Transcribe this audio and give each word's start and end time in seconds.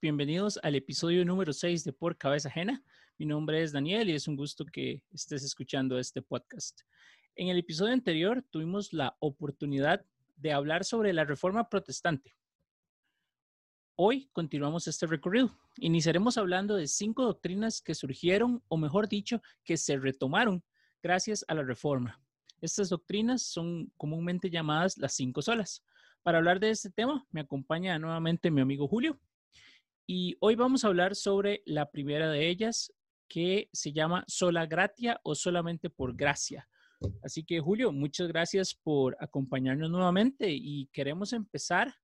bienvenidos 0.00 0.58
al 0.62 0.74
episodio 0.74 1.24
número 1.24 1.52
6 1.52 1.84
de 1.84 1.92
Por 1.92 2.16
Cabeza 2.16 2.48
Ajena. 2.48 2.82
Mi 3.18 3.26
nombre 3.26 3.62
es 3.62 3.72
Daniel 3.72 4.10
y 4.10 4.14
es 4.14 4.28
un 4.28 4.36
gusto 4.36 4.64
que 4.64 5.02
estés 5.12 5.42
escuchando 5.42 5.98
este 5.98 6.22
podcast. 6.22 6.82
En 7.34 7.48
el 7.48 7.58
episodio 7.58 7.92
anterior 7.92 8.44
tuvimos 8.50 8.92
la 8.92 9.16
oportunidad 9.20 10.04
de 10.36 10.52
hablar 10.52 10.84
sobre 10.84 11.12
la 11.12 11.24
reforma 11.24 11.68
protestante. 11.68 12.36
Hoy 13.94 14.28
continuamos 14.32 14.86
este 14.86 15.06
recorrido. 15.06 15.56
Iniciaremos 15.78 16.36
hablando 16.36 16.76
de 16.76 16.88
cinco 16.88 17.24
doctrinas 17.24 17.80
que 17.80 17.94
surgieron, 17.94 18.62
o 18.68 18.76
mejor 18.76 19.08
dicho, 19.08 19.40
que 19.64 19.76
se 19.76 19.96
retomaron 19.96 20.62
gracias 21.02 21.44
a 21.48 21.54
la 21.54 21.62
reforma. 21.62 22.20
Estas 22.60 22.90
doctrinas 22.90 23.42
son 23.42 23.92
comúnmente 23.96 24.50
llamadas 24.50 24.98
las 24.98 25.14
cinco 25.14 25.42
solas. 25.42 25.82
Para 26.22 26.38
hablar 26.38 26.60
de 26.60 26.70
este 26.70 26.90
tema, 26.90 27.26
me 27.30 27.40
acompaña 27.40 27.98
nuevamente 27.98 28.50
mi 28.50 28.60
amigo 28.60 28.88
Julio. 28.88 29.18
Y 30.06 30.36
hoy 30.40 30.54
vamos 30.54 30.84
a 30.84 30.88
hablar 30.88 31.16
sobre 31.16 31.62
la 31.66 31.90
primera 31.90 32.30
de 32.30 32.48
ellas, 32.48 32.92
que 33.28 33.68
se 33.72 33.92
llama 33.92 34.24
sola 34.28 34.66
gratia 34.66 35.20
o 35.24 35.34
solamente 35.34 35.90
por 35.90 36.14
gracia. 36.14 36.68
Así 37.22 37.44
que 37.44 37.60
Julio, 37.60 37.92
muchas 37.92 38.28
gracias 38.28 38.74
por 38.74 39.16
acompañarnos 39.20 39.90
nuevamente 39.90 40.46
y 40.48 40.86
queremos 40.92 41.32
empezar 41.32 41.94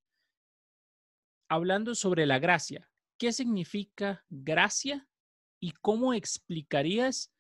hablando 1.49 1.95
sobre 1.95 2.27
la 2.27 2.39
gracia. 2.39 2.91
¿Qué 3.19 3.33
significa 3.33 4.25
gracia 4.29 5.09
y 5.61 5.71
cómo 5.81 6.13
explicarías 6.13 7.33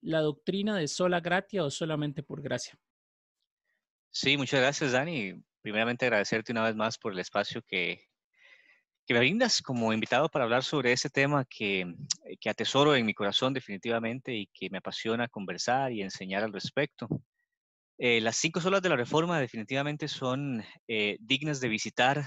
la 0.00 0.20
doctrina 0.20 0.76
de 0.76 0.88
sola 0.88 1.20
gratia 1.20 1.64
o 1.64 1.70
solamente 1.70 2.22
por 2.22 2.42
gracia? 2.42 2.78
Sí, 4.10 4.36
muchas 4.36 4.60
gracias, 4.60 4.92
Dani 4.92 5.44
primeramente 5.62 6.06
agradecerte 6.06 6.52
una 6.52 6.64
vez 6.64 6.76
más 6.76 6.98
por 6.98 7.12
el 7.12 7.18
espacio 7.18 7.62
que, 7.62 8.08
que 9.08 9.14
me 9.14 9.20
brindas 9.20 9.62
como 9.62 9.90
invitado 9.94 10.28
para 10.28 10.44
hablar 10.44 10.62
sobre 10.62 10.92
ese 10.92 11.08
tema 11.08 11.46
que, 11.46 11.94
que 12.38 12.50
atesoro 12.50 12.94
en 12.94 13.06
mi 13.06 13.14
corazón 13.14 13.54
definitivamente 13.54 14.34
y 14.34 14.48
que 14.48 14.68
me 14.68 14.78
apasiona 14.78 15.28
conversar 15.28 15.92
y 15.92 16.02
enseñar 16.02 16.44
al 16.44 16.52
respecto. 16.52 17.08
Eh, 17.96 18.20
las 18.20 18.36
cinco 18.36 18.60
solas 18.60 18.82
de 18.82 18.90
la 18.90 18.96
reforma 18.96 19.40
definitivamente 19.40 20.08
son 20.08 20.62
eh, 20.86 21.16
dignas 21.20 21.58
de 21.60 21.68
visitar 21.68 22.22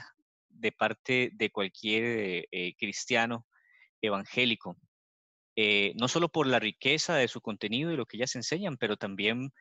de 0.49 0.71
parte 0.71 1.29
de 1.33 1.51
cualquier 1.51 2.47
eh, 2.51 2.73
cristiano 2.79 3.45
evangélico, 4.01 4.75
no 5.55 6.07
solo 6.07 6.29
por 6.29 6.47
la 6.47 6.57
riqueza 6.57 7.13
de 7.13 7.27
su 7.27 7.41
contenido 7.41 7.91
y 7.91 7.95
lo 7.95 8.07
que 8.07 8.17
ellas 8.17 8.35
enseñan, 8.35 8.77
pero 8.77 8.97
también 8.97 9.53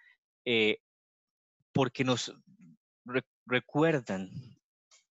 porque 1.74 2.04
nos 2.04 2.32
recuerdan 3.44 4.30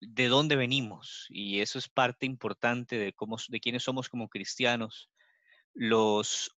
de 0.02 0.28
dónde 0.28 0.56
venimos 0.56 1.26
y 1.30 1.60
eso 1.60 1.78
es 1.78 1.90
parte 1.90 2.26
importante 2.26 2.98
de 2.98 3.14
cómo 3.14 3.38
de 3.48 3.60
quiénes 3.60 3.84
somos 3.84 4.10
como 4.10 4.30
cristianos 4.30 5.10
los 5.74 6.52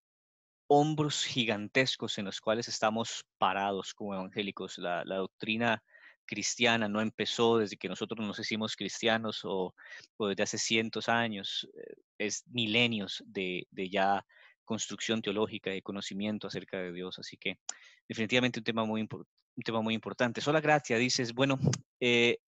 hombros 0.67 1.25
gigantescos 1.25 2.19
en 2.19 2.27
los 2.27 2.41
cuales 2.41 2.69
estamos 2.69 3.25
parados 3.39 3.95
como 3.95 4.15
evangélicos 4.15 4.79
la, 4.79 5.05
doctrina 5.05 5.83
cristiana 6.27 6.89
no 6.89 7.01
empezó 7.01 7.59
desde 7.59 7.77
que 7.77 7.89
nosotros 7.89 8.25
nos 8.25 8.39
hicimos 8.39 8.77
cristianos 8.77 9.41
o, 9.45 9.75
desde 10.19 10.43
hace 10.43 10.59
cientos 10.59 11.09
años 11.09 11.69
eh, 11.75 11.95
es 12.19 12.45
milenios 12.49 13.23
de, 13.27 13.67
de 13.71 13.89
ya 13.89 14.25
construcción 14.65 15.23
teológica 15.23 15.75
y 15.75 15.83
conocimiento 15.83 16.47
acerca 16.47 16.79
de 16.79 16.93
Dios 16.93 17.19
así 17.19 17.37
que 17.37 17.59
definitivamente 18.07 18.61
un 18.61 18.65
tema 18.65 18.85
muy, 18.85 19.09
un 19.61 19.63
tema 19.63 19.81
muy 19.83 19.95
importante. 19.95 20.41
Sola 20.41 20.61
gracia, 20.61 20.97
dices, 20.97 21.33
bueno, 21.33 21.59
eh, 22.01 22.39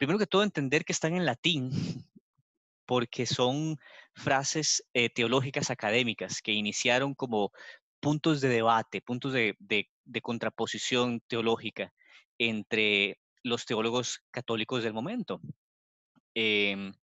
primero 0.00 0.18
que 0.18 0.26
todo 0.26 0.42
entender 0.42 0.86
que 0.86 0.94
están 0.94 1.14
en 1.14 1.26
latín, 1.26 1.70
porque 2.86 3.26
son 3.26 3.76
frases 4.14 4.82
eh, 4.94 5.10
teológicas 5.10 5.70
académicas 5.70 6.40
que 6.40 6.52
iniciaron 6.52 7.14
como 7.14 7.52
puntos 8.00 8.40
de 8.40 8.48
debate, 8.48 9.02
puntos 9.02 9.34
de, 9.34 9.58
contraposición 10.22 11.20
teológica 11.26 11.92
entre 12.38 13.20
los 13.42 13.66
teólogos 13.66 14.20
católicos 14.30 14.82
del 14.82 14.94
momento. 14.94 15.38
Em, 16.32 16.94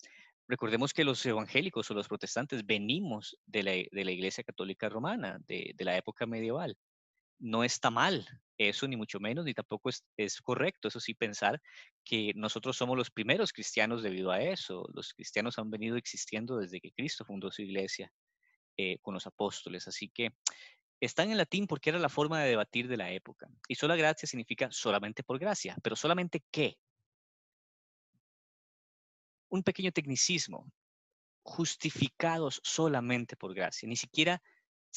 recordemos 0.47 0.91
que 0.91 1.03
los 1.03 1.23
evangélicos 1.23 1.91
o 1.91 1.93
los 1.93 2.07
protestantes 2.07 2.65
venimos 2.65 3.37
de 3.45 3.61
la, 3.61 4.11
Iglesia 4.11 4.43
Católica 4.43 4.89
Romana, 4.89 5.37
de, 5.45 5.71
de, 5.75 5.85
la 5.85 5.95
época 5.95 6.25
medieval. 6.25 6.75
No 7.39 7.63
está 7.63 7.89
mal 7.89 8.27
eso, 8.57 8.87
ni 8.87 8.97
mucho 8.97 9.19
menos, 9.19 9.45
ni 9.45 9.53
tampoco 9.53 9.89
es, 9.89 10.03
es, 10.17 10.41
correcto, 10.41 10.87
eso 10.87 10.99
sí, 10.99 11.13
pensar 11.13 11.61
que 12.03 12.33
nosotros 12.35 12.75
somos 12.75 12.97
los 12.97 13.11
primeros 13.11 13.53
cristianos 13.53 14.01
debido 14.01 14.31
a 14.31 14.41
eso. 14.41 14.87
Los 14.93 15.13
cristianos 15.13 15.59
han 15.59 15.69
venido 15.69 15.95
existiendo 15.97 16.57
desde 16.57 16.81
que 16.81 16.91
Cristo 16.91 17.23
fundó 17.23 17.51
su 17.51 17.61
iglesia 17.61 18.11
eh, 18.77 18.97
con 19.01 19.13
los 19.13 19.27
apóstoles. 19.27 19.87
Así 19.87 20.09
que 20.09 20.33
están 20.99 21.29
en 21.29 21.37
latín 21.37 21.67
porque 21.67 21.89
era 21.89 21.99
la 21.99 22.09
forma 22.09 22.41
de 22.41 22.49
debatir 22.49 22.87
de 22.87 22.97
la 22.97 23.11
época. 23.11 23.47
Y 23.67 23.75
sola 23.75 23.95
gracia 23.95 24.27
significa 24.27 24.69
solamente 24.71 25.23
por 25.23 25.39
gracia, 25.39 25.75
pero 25.83 25.95
solamente 25.95 26.43
qué. 26.51 26.77
Un 29.49 29.63
pequeño 29.63 29.91
tecnicismo, 29.91 30.71
justificados 31.43 32.59
solamente 32.63 33.37
por 33.37 33.53
gracia, 33.53 33.87
ni 33.87 33.95
siquiera 33.95 34.41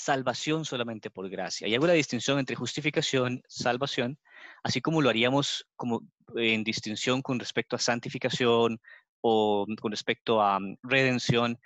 salvación 0.00 0.65
solamente 0.65 1.11
por 1.11 1.28
gracia. 1.28 1.69
Y 1.69 1.75
hago 1.75 1.87
la 1.87 1.93
distinción 1.93 2.38
entre 2.38 2.56
justificación, 2.56 3.43
salvación, 3.49 4.19
así 4.62 4.81
como 4.81 5.03
lo 5.03 5.11
haríamos 5.11 5.66
como 5.77 6.03
en 6.37 6.65
distinción 6.65 7.22
con 7.22 7.38
respecto 7.38 7.77
a 7.77 7.78
santificación 7.78 8.81
o 9.21 9.66
con 9.81 9.93
respecto 9.93 10.41
a 10.41 10.59
mm, 10.59 10.77
redención. 10.83 11.59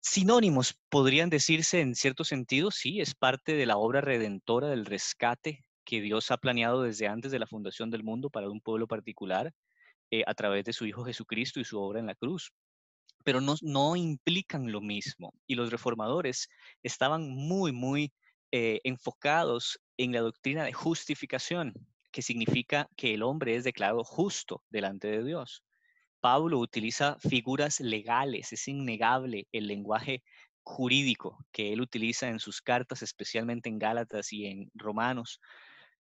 Sinónimos 0.00 0.78
podrían 0.88 1.30
decirse 1.30 1.80
en 1.80 1.94
cierto 1.94 2.24
sentido, 2.24 2.70
sí, 2.70 3.00
es 3.00 3.14
parte 3.14 3.54
de 3.54 3.66
la 3.66 3.76
obra 3.76 4.00
redentora 4.00 4.68
del 4.68 4.86
rescate 4.86 5.64
que 5.84 6.00
Dios 6.00 6.30
ha 6.30 6.38
planeado 6.38 6.82
desde 6.82 7.08
antes 7.08 7.30
de 7.30 7.38
la 7.38 7.46
fundación 7.46 7.90
del 7.90 8.04
mundo 8.04 8.30
para 8.30 8.48
un 8.48 8.60
pueblo 8.60 8.86
particular 8.86 9.52
eh, 10.10 10.22
a 10.26 10.34
través 10.34 10.64
de 10.64 10.72
su 10.72 10.86
Hijo 10.86 11.04
Jesucristo 11.04 11.60
y 11.60 11.64
su 11.64 11.78
obra 11.80 12.00
en 12.00 12.06
la 12.06 12.14
cruz 12.14 12.52
pero 13.26 13.40
no, 13.40 13.96
implican 13.96 14.70
lo 14.70 14.80
mismo. 14.80 15.34
Y 15.48 15.56
los 15.56 15.72
reformadores 15.72 16.48
estaban 16.84 17.28
muy, 17.28 17.72
muy 17.72 18.12
eh, 18.52 18.80
enfocados 18.84 19.80
en 19.96 20.12
la 20.12 20.20
doctrina 20.20 20.62
de 20.62 20.72
justificación, 20.72 21.74
que 22.12 22.22
significa 22.22 22.88
que 22.96 23.14
el 23.14 23.24
hombre 23.24 23.56
es 23.56 23.64
declarado 23.64 24.04
justo 24.04 24.62
delante 24.70 25.08
de 25.08 25.24
Dios. 25.24 25.64
Pablo 26.20 26.60
utiliza 26.60 27.18
figuras 27.18 27.80
legales, 27.80 28.52
es 28.52 28.68
innegable 28.68 29.48
el 29.50 29.66
lenguaje 29.66 30.22
jurídico 30.62 31.44
que 31.50 31.72
él 31.72 31.80
utiliza 31.80 32.28
en 32.28 32.38
sus 32.38 32.62
cartas, 32.62 33.02
especialmente 33.02 33.68
en 33.68 33.80
Gálatas 33.80 34.32
y 34.32 34.46
en 34.46 34.70
Romanos, 34.72 35.40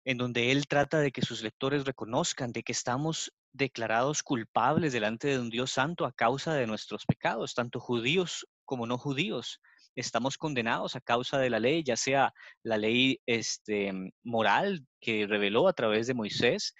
en 0.05 0.17
donde 0.17 0.53
él 0.53 0.67
trata 0.67 0.99
de 0.99 1.11
que 1.11 1.21
sus 1.21 1.43
lectores 1.43 1.83
reconozcan 1.83 2.53
de 2.53 2.63
que 2.63 2.71
estamos 2.71 3.33
declarados 3.53 4.23
culpables 4.23 4.93
delante 4.93 5.27
de 5.29 5.39
un 5.39 5.49
Dios 5.49 5.71
santo 5.71 6.05
a 6.05 6.11
causa 6.11 6.53
de 6.53 6.67
nuestros 6.67 7.05
pecados, 7.05 7.53
tanto 7.53 7.79
judíos 7.79 8.47
como 8.65 8.85
no 8.85 8.97
judíos. 8.97 9.59
Estamos 9.95 10.37
condenados 10.37 10.95
a 10.95 11.01
causa 11.01 11.39
de 11.39 11.49
la 11.49 11.59
ley, 11.59 11.83
ya 11.83 11.97
sea 11.97 12.33
la 12.63 12.77
ley 12.77 13.19
este, 13.25 13.91
moral 14.23 14.85
que 15.01 15.27
reveló 15.27 15.67
a 15.67 15.73
través 15.73 16.07
de 16.07 16.13
Moisés, 16.13 16.73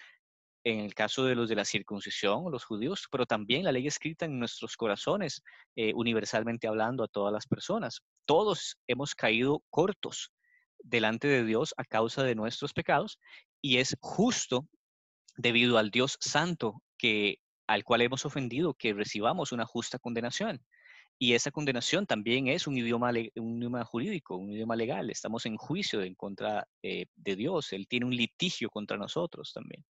en 0.64 0.80
el 0.80 0.94
caso 0.94 1.24
de 1.24 1.34
los 1.34 1.48
de 1.48 1.56
la 1.56 1.64
circuncisión 1.64 2.50
los 2.50 2.64
judíos, 2.64 3.06
pero 3.10 3.26
también 3.26 3.64
la 3.64 3.72
ley 3.72 3.86
escrita 3.86 4.26
en 4.26 4.38
nuestros 4.38 4.76
corazones, 4.76 5.42
eh, 5.76 5.92
universalmente 5.94 6.68
hablando 6.68 7.02
a 7.02 7.08
todas 7.08 7.32
las 7.32 7.46
personas. 7.46 8.02
Todos 8.26 8.76
hemos 8.86 9.14
caído 9.14 9.62
cortos 9.70 10.32
delante 10.78 11.28
de 11.28 11.44
Dios 11.44 11.74
a 11.76 11.84
causa 11.84 12.22
de 12.22 12.34
nuestros 12.34 12.72
pecados 12.72 13.18
y 13.62 13.78
es 13.78 13.96
justo 14.00 14.66
debido 15.40 15.78
al 15.78 15.90
Dios 15.90 16.18
santo 16.20 16.82
que 16.98 17.38
al 17.66 17.84
cual 17.84 18.02
hemos 18.02 18.26
ofendido 18.26 18.74
que 18.74 18.92
recibamos 18.92 19.52
una 19.52 19.64
justa 19.64 19.98
condenación. 19.98 20.60
Y 21.18 21.34
esa 21.34 21.50
condenación 21.50 22.06
también 22.06 22.48
es 22.48 22.66
un 22.66 22.76
idioma, 22.76 23.10
un 23.36 23.58
idioma 23.58 23.84
jurídico, 23.84 24.36
un 24.36 24.52
idioma 24.52 24.74
legal. 24.74 25.10
Estamos 25.10 25.44
en 25.46 25.56
juicio 25.56 26.02
en 26.02 26.14
contra 26.14 26.66
eh, 26.82 27.06
de 27.14 27.36
Dios. 27.36 27.72
Él 27.72 27.86
tiene 27.86 28.06
un 28.06 28.16
litigio 28.16 28.70
contra 28.70 28.96
nosotros 28.96 29.52
también. 29.52 29.84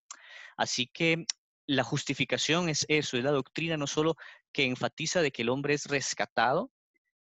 Así 0.56 0.88
que 0.88 1.24
la 1.66 1.84
justificación 1.84 2.68
es 2.68 2.84
eso, 2.88 3.16
es 3.16 3.24
la 3.24 3.30
doctrina 3.30 3.76
no 3.76 3.86
solo 3.86 4.16
que 4.52 4.64
enfatiza 4.64 5.22
de 5.22 5.30
que 5.30 5.42
el 5.42 5.50
hombre 5.50 5.74
es 5.74 5.86
rescatado, 5.86 6.70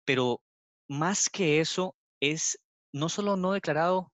pero 0.04 0.42
más 0.86 1.30
que 1.30 1.60
eso 1.60 1.96
es 2.20 2.60
no 2.92 3.08
solo 3.08 3.36
no 3.36 3.52
declarado, 3.52 4.12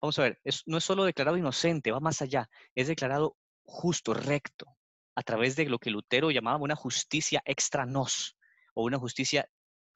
vamos 0.00 0.18
a 0.18 0.22
ver, 0.22 0.40
no 0.66 0.78
es 0.78 0.84
solo 0.84 1.04
declarado 1.04 1.36
inocente, 1.36 1.92
va 1.92 2.00
más 2.00 2.22
allá, 2.22 2.48
es 2.74 2.88
declarado 2.88 3.36
justo, 3.64 4.14
recto, 4.14 4.66
a 5.14 5.22
través 5.22 5.56
de 5.56 5.66
lo 5.66 5.78
que 5.78 5.90
Lutero 5.90 6.30
llamaba 6.30 6.58
una 6.58 6.76
justicia 6.76 7.42
extra 7.44 7.86
nos, 7.86 8.36
o 8.74 8.84
una 8.84 8.98
justicia 8.98 9.48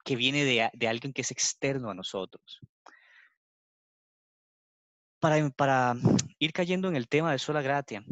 que 0.03 0.15
viene 0.15 0.43
de, 0.45 0.87
alguien 0.87 1.13
que 1.13 1.21
es 1.21 1.31
externo 1.31 1.89
a 1.89 1.95
nosotros. 1.95 2.59
Para, 5.19 5.49
para, 5.49 5.95
ir 6.37 6.53
cayendo 6.53 6.87
en 6.87 6.95
el 6.95 7.07
tema 7.07 7.31
de 7.31 7.39
sola 7.39 7.61
gratia, 7.61 8.03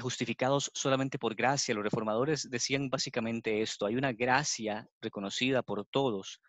justificados 0.00 0.70
solamente 0.74 1.18
por 1.18 1.34
gracia. 1.34 1.74
Los 1.74 1.84
reformadores 1.84 2.50
decían 2.50 2.90
básicamente 2.90 3.62
esto, 3.62 3.86
hay 3.86 3.96
una 3.96 4.12
gracia 4.12 4.88
reconocida 5.00 5.62
por 5.62 5.86
todos, 5.86 6.40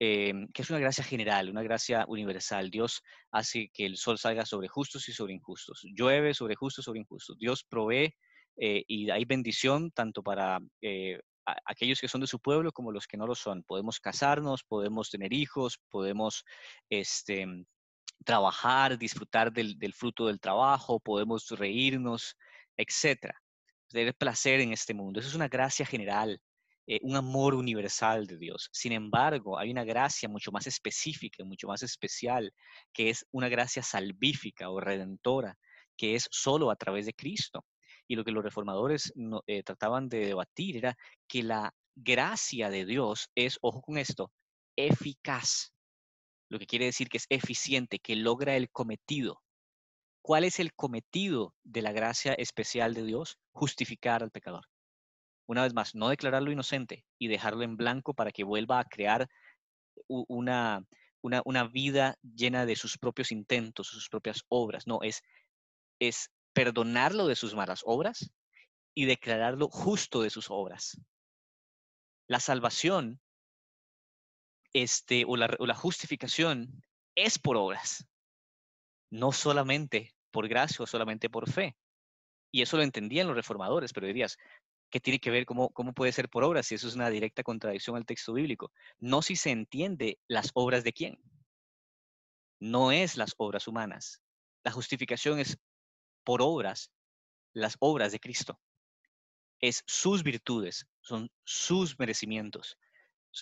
em, 0.00 0.48
que 0.48 0.62
es 0.62 0.70
una 0.70 0.80
gracia 0.80 1.04
general, 1.04 1.48
una 1.50 1.62
gracia 1.62 2.04
universal. 2.08 2.70
Dios 2.70 3.02
hace 3.30 3.70
que 3.72 3.86
el 3.86 3.96
sol 3.96 4.18
salga 4.18 4.44
sobre 4.44 4.66
justos 4.66 5.08
y 5.08 5.12
sobre 5.12 5.34
injustos, 5.34 5.82
llueve 5.94 6.34
sobre 6.34 6.56
justos 6.56 6.82
y 6.82 6.86
sobre 6.86 7.00
injustos. 7.00 7.38
Dios 7.38 7.62
provee 7.62 8.12
eh, 8.56 8.84
y 8.88 9.10
hay 9.10 9.24
bendición 9.24 9.92
tanto 9.92 10.22
para 10.22 10.58
eh, 10.82 11.20
aquellos 11.64 12.00
que 12.00 12.08
son 12.08 12.20
de 12.20 12.26
su 12.26 12.40
pueblo 12.40 12.72
como 12.72 12.92
los 12.92 13.06
que 13.06 13.16
no 13.16 13.26
lo 13.26 13.34
son. 13.34 13.62
Podemos 13.62 14.00
casarnos, 14.00 14.64
podemos 14.64 15.10
tener 15.10 15.32
hijos, 15.32 15.78
podemos 15.90 16.44
este, 16.88 17.46
trabajar, 18.24 18.98
disfrutar 18.98 19.52
del, 19.52 19.94
fruto 19.94 20.26
del 20.26 20.40
trabajo, 20.40 21.00
podemos 21.00 21.48
reírnos, 21.50 22.36
etcétera. 22.76 23.40
Tener 23.88 24.14
placer 24.14 24.60
en 24.60 24.72
este 24.72 24.94
mundo. 24.94 25.20
Eso 25.20 25.28
es 25.28 25.34
una 25.34 25.48
gracia 25.48 25.84
general, 25.84 26.40
eh, 26.90 26.98
un 27.02 27.14
amor 27.14 27.54
universal 27.54 28.26
de 28.26 28.36
Dios. 28.36 28.68
Sin 28.72 28.90
embargo, 28.90 29.56
hay 29.60 29.70
una 29.70 29.84
gracia 29.84 30.28
mucho 30.28 30.50
más 30.50 30.66
específica, 30.66 31.44
mucho 31.44 31.68
más 31.68 31.84
especial, 31.84 32.52
que 32.92 33.10
es 33.10 33.24
una 33.30 33.48
gracia 33.48 33.80
salvífica 33.80 34.70
o 34.70 34.80
redentora, 34.80 35.56
que 35.96 36.16
es 36.16 36.26
solo 36.32 36.68
a 36.68 36.74
través 36.74 37.06
de 37.06 37.14
Cristo. 37.14 37.64
Y 38.08 38.16
lo 38.16 38.24
que 38.24 38.32
los 38.32 38.42
reformadores 38.42 39.12
eh, 39.46 39.62
trataban 39.62 40.08
de 40.08 40.26
debatir 40.26 40.78
era 40.78 40.96
que 41.28 41.44
la 41.44 41.72
gracia 41.94 42.70
de 42.70 42.84
Dios 42.84 43.30
es, 43.36 43.56
ojo 43.62 43.82
con 43.82 43.96
esto, 43.96 44.32
eficaz. 44.74 45.72
Lo 46.48 46.58
que 46.58 46.66
quiere 46.66 46.86
decir 46.86 47.08
que 47.08 47.18
es 47.18 47.26
eficiente, 47.28 48.00
que 48.00 48.16
logra 48.16 48.56
el 48.56 48.68
cometido. 48.68 49.40
¿Cuál 50.22 50.42
es 50.42 50.58
el 50.58 50.74
cometido 50.74 51.54
de 51.62 51.82
la 51.82 51.92
gracia 51.92 52.32
especial 52.32 52.94
de 52.94 53.04
Dios? 53.04 53.38
Justificar 53.52 54.24
al 54.24 54.32
pecador. 54.32 54.64
Una 55.50 55.64
vez 55.64 55.74
más, 55.74 55.96
no 55.96 56.10
declararlo 56.10 56.52
inocente 56.52 57.04
y 57.18 57.26
dejarlo 57.26 57.64
en 57.64 57.76
blanco 57.76 58.14
para 58.14 58.30
que 58.30 58.44
vuelva 58.44 58.78
a 58.78 58.84
crear 58.84 59.28
una, 60.06 60.86
una, 61.22 61.64
vida 61.64 62.16
llena 62.22 62.66
de 62.66 62.76
sus 62.76 62.96
propios 62.96 63.32
intentos, 63.32 63.88
sus 63.88 64.08
propias 64.08 64.44
obras. 64.48 64.86
No, 64.86 65.00
es, 65.02 65.24
es 65.98 66.30
perdonarlo 66.52 67.26
de 67.26 67.34
sus 67.34 67.56
malas 67.56 67.82
obras 67.84 68.30
y 68.94 69.06
declararlo 69.06 69.66
justo 69.66 70.22
de 70.22 70.30
sus 70.30 70.46
obras. 70.50 70.96
La 72.28 72.38
salvación 72.38 73.20
este, 74.72 75.24
o, 75.26 75.36
la, 75.36 75.50
o 75.58 75.66
la 75.66 75.74
justificación 75.74 76.80
es 77.16 77.40
por 77.40 77.56
obras 77.56 78.06
no 79.10 79.32
solamente 79.32 80.14
por 80.30 80.46
gracia 80.46 80.84
o 80.84 80.86
solamente 80.86 81.28
por 81.28 81.50
fe. 81.50 81.76
Y 82.52 82.62
eso 82.62 82.76
lo 82.76 82.84
entendían 82.84 83.26
los 83.26 83.34
reformadores, 83.34 83.92
pero 83.92 84.06
dirías, 84.06 84.38
¿qué 84.90 85.00
tiene 85.00 85.20
que 85.20 85.30
ver 85.30 85.46
cómo, 85.46 85.70
cómo 85.70 85.92
puede 85.92 86.12
ser 86.12 86.28
por 86.28 86.44
obras 86.44 86.66
si 86.66 86.74
eso 86.74 86.88
es 86.88 86.94
una 86.94 87.10
directa 87.10 87.42
contradicción 87.42 87.96
al 87.96 88.06
texto 88.06 88.32
bíblico? 88.32 88.72
No 88.98 89.22
si 89.22 89.36
se 89.36 89.50
entiende 89.50 90.18
las 90.28 90.50
obras 90.54 90.84
de 90.84 90.92
quién. 90.92 91.18
No 92.58 92.92
es 92.92 93.16
las 93.16 93.34
obras 93.38 93.66
humanas. 93.66 94.20
La 94.64 94.72
justificación 94.72 95.38
es 95.38 95.58
por 96.24 96.42
obras, 96.42 96.92
las 97.52 97.76
obras 97.80 98.12
de 98.12 98.20
Cristo. 98.20 98.60
Es 99.60 99.82
sus 99.86 100.22
virtudes, 100.22 100.86
son 101.00 101.30
sus 101.44 101.98
merecimientos, 101.98 102.78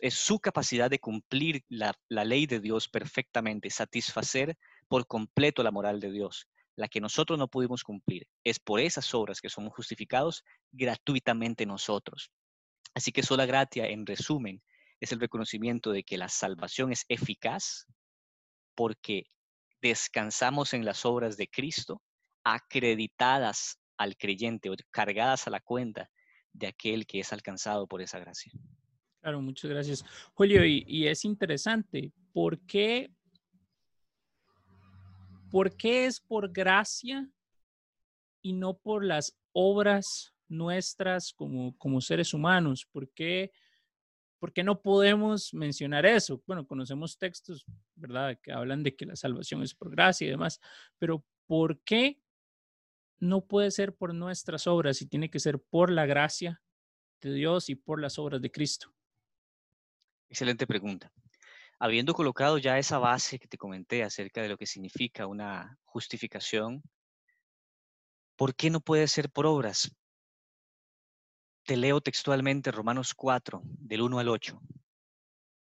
es 0.00 0.14
su 0.14 0.40
capacidad 0.40 0.90
de 0.90 0.98
cumplir 0.98 1.64
la, 1.68 1.94
la 2.08 2.24
ley 2.24 2.46
de 2.46 2.60
Dios 2.60 2.88
perfectamente, 2.88 3.70
satisfacer 3.70 4.56
por 4.88 5.06
completo 5.06 5.62
la 5.62 5.70
moral 5.70 6.00
de 6.00 6.10
Dios, 6.10 6.48
la 6.78 6.86
que 6.86 7.00
nosotros 7.00 7.36
no 7.38 7.48
pudimos 7.48 7.82
cumplir. 7.82 8.28
Es 8.44 8.60
por 8.60 8.78
esas 8.78 9.12
obras 9.12 9.40
que 9.40 9.50
somos 9.50 9.75
justificados 9.75 10.44
gratuitamente 10.70 11.66
nosotros. 11.66 12.30
Así 12.94 13.10
que 13.10 13.25
sola 13.25 13.46
gratia, 13.46 13.88
en 13.88 14.06
resumen, 14.06 14.62
es 15.00 15.10
el 15.10 15.19
reconocimiento 15.19 15.90
de 15.90 16.04
que 16.04 16.16
la 16.16 16.28
salvación 16.28 16.92
es 16.92 17.04
eficaz 17.08 17.86
porque 18.76 19.25
descansamos 19.82 20.72
en 20.72 20.84
las 20.84 21.04
obras 21.04 21.36
de 21.36 21.48
Cristo, 21.48 22.00
acreditadas 22.44 23.81
al 23.96 24.16
creyente 24.16 24.70
o 24.70 24.76
cargadas 24.92 25.48
a 25.48 25.50
la 25.50 25.60
cuenta 25.60 26.08
de 26.52 26.69
aquel 26.69 27.06
que 27.06 27.19
es 27.19 27.32
alcanzado 27.32 27.88
por 27.88 28.02
esa 28.02 28.20
gracia. 28.20 28.52
Claro, 29.20 29.42
muchas 29.42 29.69
gracias. 29.69 30.04
Julio, 30.32 30.64
y, 30.64 30.84
y 30.86 31.08
es 31.08 31.24
interesante, 31.24 32.12
¿por 32.32 32.60
qué 32.66 33.10
¿Por 35.50 35.76
qué 35.76 36.06
es 36.06 36.20
por 36.20 36.52
gracia 36.52 37.30
y 38.42 38.52
no 38.52 38.76
por 38.76 39.04
las 39.04 39.36
obras 39.52 40.34
nuestras 40.48 41.32
como, 41.32 41.76
como 41.78 42.00
seres 42.00 42.34
humanos? 42.34 42.86
¿Por 42.90 43.10
qué, 43.10 43.52
¿Por 44.38 44.52
qué 44.52 44.62
no 44.62 44.80
podemos 44.82 45.52
mencionar 45.54 46.06
eso? 46.06 46.42
Bueno, 46.46 46.66
conocemos 46.66 47.18
textos, 47.18 47.64
¿verdad?, 47.94 48.38
que 48.42 48.52
hablan 48.52 48.82
de 48.82 48.94
que 48.94 49.06
la 49.06 49.16
salvación 49.16 49.62
es 49.62 49.74
por 49.74 49.90
gracia 49.90 50.26
y 50.26 50.30
demás, 50.30 50.60
pero 50.98 51.24
¿por 51.46 51.80
qué 51.80 52.20
no 53.18 53.46
puede 53.46 53.70
ser 53.70 53.96
por 53.96 54.14
nuestras 54.14 54.66
obras 54.66 55.02
y 55.02 55.06
tiene 55.06 55.30
que 55.30 55.40
ser 55.40 55.60
por 55.60 55.90
la 55.90 56.06
gracia 56.06 56.62
de 57.20 57.32
Dios 57.32 57.68
y 57.68 57.74
por 57.74 58.00
las 58.00 58.18
obras 58.18 58.40
de 58.40 58.50
Cristo? 58.50 58.94
Excelente 60.28 60.66
pregunta 60.66 61.10
habiendo 61.78 62.14
colocado 62.14 62.58
ya 62.58 62.78
esa 62.78 62.98
base 62.98 63.38
que 63.38 63.48
te 63.48 63.58
comenté 63.58 64.02
acerca 64.02 64.42
de 64.42 64.48
lo 64.48 64.56
que 64.56 64.66
significa 64.66 65.26
una 65.26 65.78
justificación, 65.84 66.82
¿por 68.36 68.54
qué 68.54 68.70
no 68.70 68.80
puede 68.80 69.06
ser 69.06 69.30
por 69.30 69.46
obras? 69.46 69.94
Te 71.64 71.76
leo 71.76 72.00
textualmente 72.00 72.72
Romanos 72.72 73.14
4, 73.14 73.60
del 73.64 74.02
1 74.02 74.19
al 74.19 74.28
8. 74.28 74.60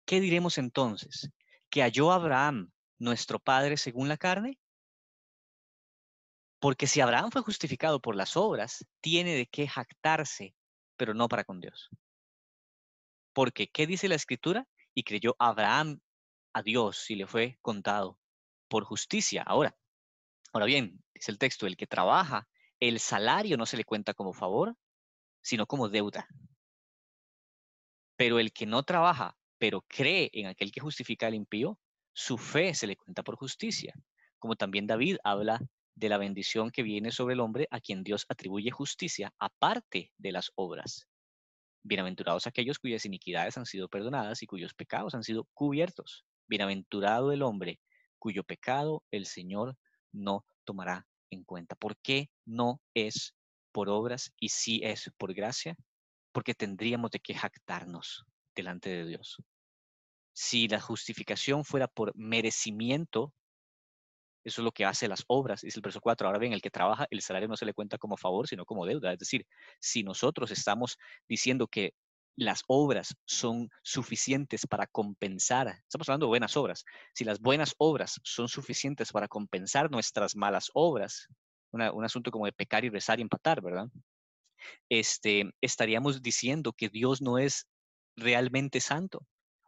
¿Qué 0.06 0.22
diremos 0.22 0.58
entonces? 0.58 1.32
¿Que 1.70 1.82
halló 1.82 2.12
Abraham, 2.12 2.72
nuestro 3.00 3.40
padre, 3.40 3.76
según 3.76 4.08
la 4.08 4.18
carne? 4.18 4.60
Porque 6.60 6.88
si 6.88 7.02
Abraham 7.02 7.32
fue 7.32 7.42
justificado 7.42 8.00
por 8.00 8.16
las 8.16 8.38
obras, 8.38 8.86
tiene 9.02 9.36
de 9.36 9.48
qué 9.48 9.68
jactarse, 9.68 10.56
pero 10.96 11.14
no 11.14 11.28
para 11.28 11.44
con 11.44 11.60
Dios. 11.60 11.90
Porque, 13.34 13.68
¿qué 13.68 13.86
dice 13.86 14.08
la 14.08 14.16
escritura? 14.16 14.68
Y 14.94 15.04
creyó 15.04 15.36
Abraham 15.40 16.00
a 16.56 16.64
Dios 16.64 17.12
y 17.12 17.16
le 17.16 17.28
fue 17.28 17.60
contado 17.62 18.18
por 18.70 18.86
justicia. 18.86 19.44
Ahora, 19.44 19.78
ahora 20.54 20.66
bien, 20.66 21.04
dice 21.14 21.32
el 21.32 21.38
texto, 21.38 21.68
el 21.68 21.76
que 21.76 21.86
trabaja, 21.86 22.48
el 22.80 23.00
salario 23.02 23.58
no 23.58 23.66
se 23.66 23.76
le 23.76 23.84
cuenta 23.84 24.14
como 24.14 24.34
favor, 24.34 24.74
sino 25.42 25.68
como 25.68 25.90
deuda. 25.90 26.28
Pero 28.16 28.40
el 28.40 28.54
que 28.54 28.66
no 28.66 28.84
trabaja, 28.84 29.38
pero 29.58 29.82
cree 29.82 30.30
en 30.32 30.48
aquel 30.48 30.72
que 30.72 30.80
justifica 30.80 31.28
al 31.28 31.36
impío, 31.36 31.78
su 32.14 32.38
fe 32.38 32.74
se 32.74 32.88
le 32.88 32.96
cuenta 32.96 33.22
por 33.22 33.36
justicia. 33.36 33.94
Como 34.40 34.56
también 34.56 34.88
David 34.88 35.18
habla 35.26 35.60
de 35.94 36.08
la 36.08 36.18
bendición 36.18 36.72
que 36.72 36.84
viene 36.84 37.12
sobre 37.12 37.34
el 37.34 37.42
hombre 37.42 37.68
a 37.70 37.82
quien 37.82 38.02
Dios 38.02 38.26
atribuye 38.30 38.72
justicia 38.72 39.34
aparte 39.40 40.14
de 40.18 40.32
las 40.32 40.54
obras. 40.56 41.10
Bienaventurados 41.84 42.48
aquellos 42.48 42.80
cuyas 42.80 43.06
iniquidades 43.06 43.58
han 43.58 43.66
sido 43.66 43.90
perdonadas 43.90 44.42
y 44.42 44.48
cuyos 44.48 44.74
pecados 44.74 45.16
han 45.16 45.24
sido 45.24 45.50
cubiertos. 45.54 46.26
Bienaventurado 46.48 47.32
el 47.32 47.42
hombre 47.42 47.80
cuyo 48.20 48.44
pecado 48.44 49.04
el 49.12 49.26
Señor 49.26 49.78
no 50.12 50.46
tomará 50.64 51.06
en 51.30 51.44
cuenta. 51.44 51.76
¿Por 51.76 51.98
qué 51.98 52.30
no 52.46 52.82
es 52.94 53.36
por 53.72 53.90
obras 53.90 54.34
y 54.40 54.50
sí 54.50 54.82
es 54.84 55.12
por 55.18 55.34
gracia? 55.34 55.76
Porque 56.32 56.54
tendríamos 56.54 57.12
de 57.12 57.20
qué 57.20 57.36
jactarnos 57.36 58.26
delante 58.56 58.90
de 58.90 59.06
Dios. 59.06 59.38
Si 60.34 60.68
la 60.68 60.82
justificación 60.82 61.64
fuera 61.64 61.88
por 61.88 62.16
merecimiento, 62.16 63.34
eso 64.44 64.62
es 64.62 64.66
lo 64.66 64.72
que 64.72 64.86
hace 64.86 65.08
las 65.08 65.24
obras, 65.28 65.62
dice 65.62 65.80
el 65.80 65.82
verso 65.82 66.02
4. 66.02 66.28
Ahora 66.28 66.40
bien, 66.40 66.54
el 66.54 66.62
que 66.62 66.70
trabaja, 66.70 67.08
el 67.10 67.22
salario 67.22 67.48
no 67.48 67.58
se 67.58 67.66
le 67.66 67.74
cuenta 67.74 67.98
como 67.98 68.18
favor, 68.18 68.48
sino 68.48 68.66
como 68.66 68.86
deuda. 68.86 69.14
Es 69.14 69.20
decir, 69.20 69.46
si 69.80 70.04
nosotros 70.04 70.52
estamos 70.52 70.98
diciendo 71.28 71.68
que 71.68 71.94
las 72.38 72.64
obras 72.68 73.16
son 73.26 73.70
suficientes 73.82 74.68
para 74.68 74.88
compensar, 74.88 75.68
estamos 75.68 76.10
hablando 76.10 76.26
de 76.26 76.30
buenas 76.30 76.58
obras, 76.58 76.84
si 77.14 77.24
las 77.24 77.40
buenas 77.40 77.74
obras 77.78 78.20
son 78.24 78.48
suficientes 78.48 79.12
para 79.12 79.28
compensar 79.28 79.90
nuestras 79.90 80.36
malas 80.36 80.70
obras, 80.74 81.28
un 81.72 82.06
asunto 82.06 82.32
como 82.32 82.46
de 82.46 82.54
pecar 82.54 82.86
y 82.86 82.90
rezar 82.90 83.20
y 83.20 83.24
empatar, 83.24 83.62
¿verdad? 83.62 83.88
Este, 84.90 85.52
estaríamos 85.62 86.22
diciendo 86.22 86.74
que 86.74 86.90
Dios 86.90 87.22
no 87.22 87.38
es 87.38 87.68
realmente 88.16 88.80
santo 88.80 89.26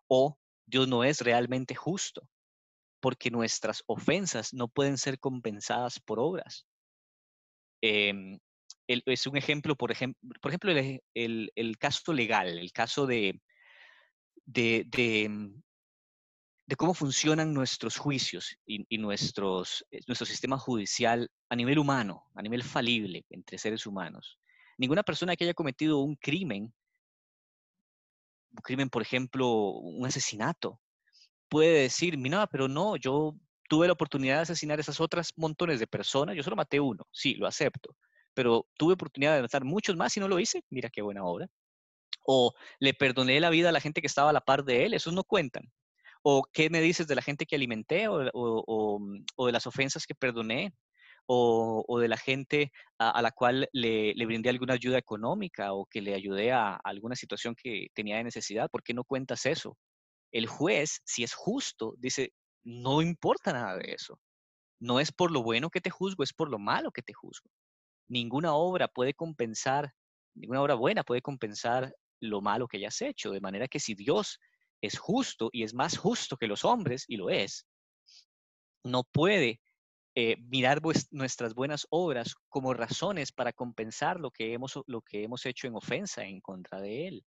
o 0.08 0.38
Dios 0.66 0.88
no 0.88 1.04
es 1.04 1.22
realmente 1.22 1.76
justo, 1.76 2.28
porque 3.02 3.30
nuestras 3.30 3.84
ofensas 3.88 4.54
no 4.54 4.68
pueden 4.68 4.98
ser 4.98 5.20
compensadas 5.20 6.00
por 6.00 6.20
obras. 6.20 6.66
Es 8.88 9.28
un 9.28 9.36
ejemplo, 9.36 9.76
por 9.76 9.92
ejemplo, 9.92 10.20
por 10.42 10.52
ejemplo 10.52 10.72
el, 11.14 11.78
caso 11.78 12.14
legal, 12.14 12.58
el 12.58 12.72
caso 12.72 13.06
de, 13.06 13.42
de, 14.46 15.28
mm, 15.30 15.62
cómo 16.78 16.94
funcionan 16.94 17.54
nuestros 17.54 17.98
juicios 17.98 18.56
y, 18.66 18.98
nuestros, 18.98 19.86
eh, 19.92 20.00
nuestro 20.08 20.26
sistema 20.26 20.58
judicial 20.58 21.30
a 21.50 21.56
nivel 21.56 21.80
humano, 21.80 22.24
a 22.34 22.42
nivel 22.42 22.64
falible 22.64 23.26
entre 23.30 23.58
seres 23.58 23.86
humanos. 23.86 24.40
Ninguna 24.78 25.04
persona 25.04 25.36
que 25.36 25.44
haya 25.44 25.54
cometido 25.54 26.00
un 26.00 26.16
crimen, 26.16 26.74
un 28.52 28.62
crimen, 28.64 28.90
por 28.90 29.02
ejemplo, 29.02 29.48
un 29.50 30.06
asesinato, 30.06 30.80
puede 31.50 31.82
decir, 31.82 32.18
mira, 32.18 32.48
pero 32.48 32.68
no, 32.70 32.96
yo 32.96 33.36
tuve 33.70 33.88
la 33.88 33.94
oportunidad 33.94 34.38
de 34.38 34.42
asesinar 34.44 34.78
a 34.78 34.82
esas 34.82 35.02
otras 35.02 35.34
montones 35.36 35.80
de 35.80 35.88
personas, 35.88 36.36
yo 36.36 36.44
solo 36.44 36.56
maté 36.56 36.80
uno, 36.80 37.06
sí, 37.12 37.36
lo 37.36 37.48
acepto, 37.48 37.96
pero 38.38 38.68
tuve 38.78 38.94
oportunidad 38.94 39.36
de 39.36 39.42
matar 39.42 39.64
muchos 39.66 39.96
más 39.96 40.16
y 40.16 40.20
no 40.20 40.28
lo 40.28 40.40
hice, 40.40 40.64
mira 40.70 40.92
qué 40.92 41.02
buena 41.02 41.26
obra. 41.26 41.48
O 42.24 42.54
le 42.80 42.94
perdoné 42.94 43.40
la 43.40 43.50
vida 43.50 43.70
a 43.70 43.72
la 43.72 43.80
gente 43.82 44.00
que 44.00 44.06
estaba 44.06 44.30
a 44.30 44.34
la 44.34 44.42
par 44.42 44.64
de 44.64 44.86
él, 44.86 44.94
esos 44.94 45.12
no 45.12 45.24
cuentan. 45.24 45.64
O 46.22 46.44
qué 46.54 46.70
me 46.70 46.80
dices 46.80 47.08
de 47.08 47.16
la 47.16 47.24
gente 47.24 47.48
que 47.48 47.56
alimenté 47.56 48.08
o, 48.08 49.00
mm, 49.00 49.46
de 49.48 49.52
las 49.52 49.66
ofensas 49.66 50.06
que 50.06 50.14
perdoné. 50.14 50.72
O, 51.26 52.00
de 52.00 52.08
la 52.08 52.18
gente 52.18 52.72
a, 53.00 53.22
la 53.24 53.32
cual 53.32 53.68
le, 53.74 54.14
le, 54.14 54.26
brindé 54.28 54.50
alguna 54.50 54.76
ayuda 54.76 55.00
económica 55.00 55.74
o 55.74 55.88
que 55.88 56.02
le 56.02 56.14
ayudé 56.14 56.52
a, 56.52 56.76
a 56.76 56.80
alguna 56.84 57.16
situación 57.16 57.56
que 57.56 57.88
tenía 57.96 58.18
de 58.18 58.24
necesidad. 58.24 58.70
¿Por 58.70 58.84
qué 58.84 58.94
no 58.94 59.04
cuentas 59.04 59.48
eso? 59.48 59.78
El 60.32 60.46
juez, 60.48 61.02
si 61.06 61.24
es 61.24 61.34
justo, 61.34 61.96
dice, 61.98 62.34
no 62.64 63.02
importa 63.02 63.52
nada 63.52 63.78
de 63.78 63.94
eso. 63.94 64.20
No 64.80 65.00
es 65.00 65.12
por 65.12 65.32
lo 65.32 65.42
bueno 65.44 65.72
que 65.72 65.82
te 65.82 65.90
juzgo, 65.90 66.24
es 66.24 66.34
por 66.34 66.50
lo 66.52 66.60
malo 66.60 66.92
que 66.92 67.02
te 67.02 67.14
juzgo. 67.14 67.50
Ninguna 68.08 68.54
obra 68.54 68.88
puede 68.88 69.14
compensar, 69.14 69.94
ninguna 70.36 70.62
obra 70.62 70.76
buena 70.76 71.04
puede 71.04 71.22
compensar 71.22 71.94
lo 72.20 72.42
malo 72.42 72.68
que 72.68 72.78
hayas 72.78 73.02
hecho. 73.02 73.32
De 73.32 73.42
manera 73.42 73.68
que 73.68 73.80
si 73.80 73.96
Dios 73.96 74.40
es 74.82 74.98
justo 74.98 75.50
y 75.52 75.64
es 75.64 75.74
más 75.74 75.98
justo 75.98 76.38
que 76.38 76.48
los 76.48 76.64
hombres, 76.66 77.06
y 77.08 77.18
lo 77.18 77.30
es, 77.30 77.66
no 78.84 79.04
puede 79.04 79.60
eh, 80.16 80.38
mirar 80.40 80.82
nuestras 81.12 81.54
buenas 81.54 81.86
obras 81.90 82.36
como 82.50 82.74
razones 82.74 83.32
para 83.32 83.54
compensar 83.54 84.20
lo 84.20 84.32
que, 84.32 84.54
hemos, 84.54 84.80
lo 84.88 85.02
que 85.02 85.24
hemos 85.24 85.46
hecho 85.46 85.68
en 85.68 85.76
ofensa 85.76 86.24
en 86.24 86.42
contra 86.42 86.82
de 86.82 87.08
Él. 87.08 87.26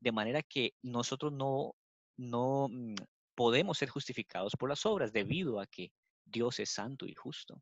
De 0.00 0.12
manera 0.12 0.42
que 0.42 0.74
nosotros 0.82 1.32
no, 1.32 1.74
no 2.18 2.68
mm, 2.70 2.96
podemos 3.34 3.78
ser 3.78 3.88
justificados 3.88 4.54
por 4.58 4.68
las 4.68 4.84
obras 4.84 5.12
debido 5.12 5.60
a 5.60 5.66
que 5.66 5.90
Dios 6.24 6.58
es 6.60 6.70
santo 6.70 7.06
y 7.06 7.14
justo. 7.14 7.58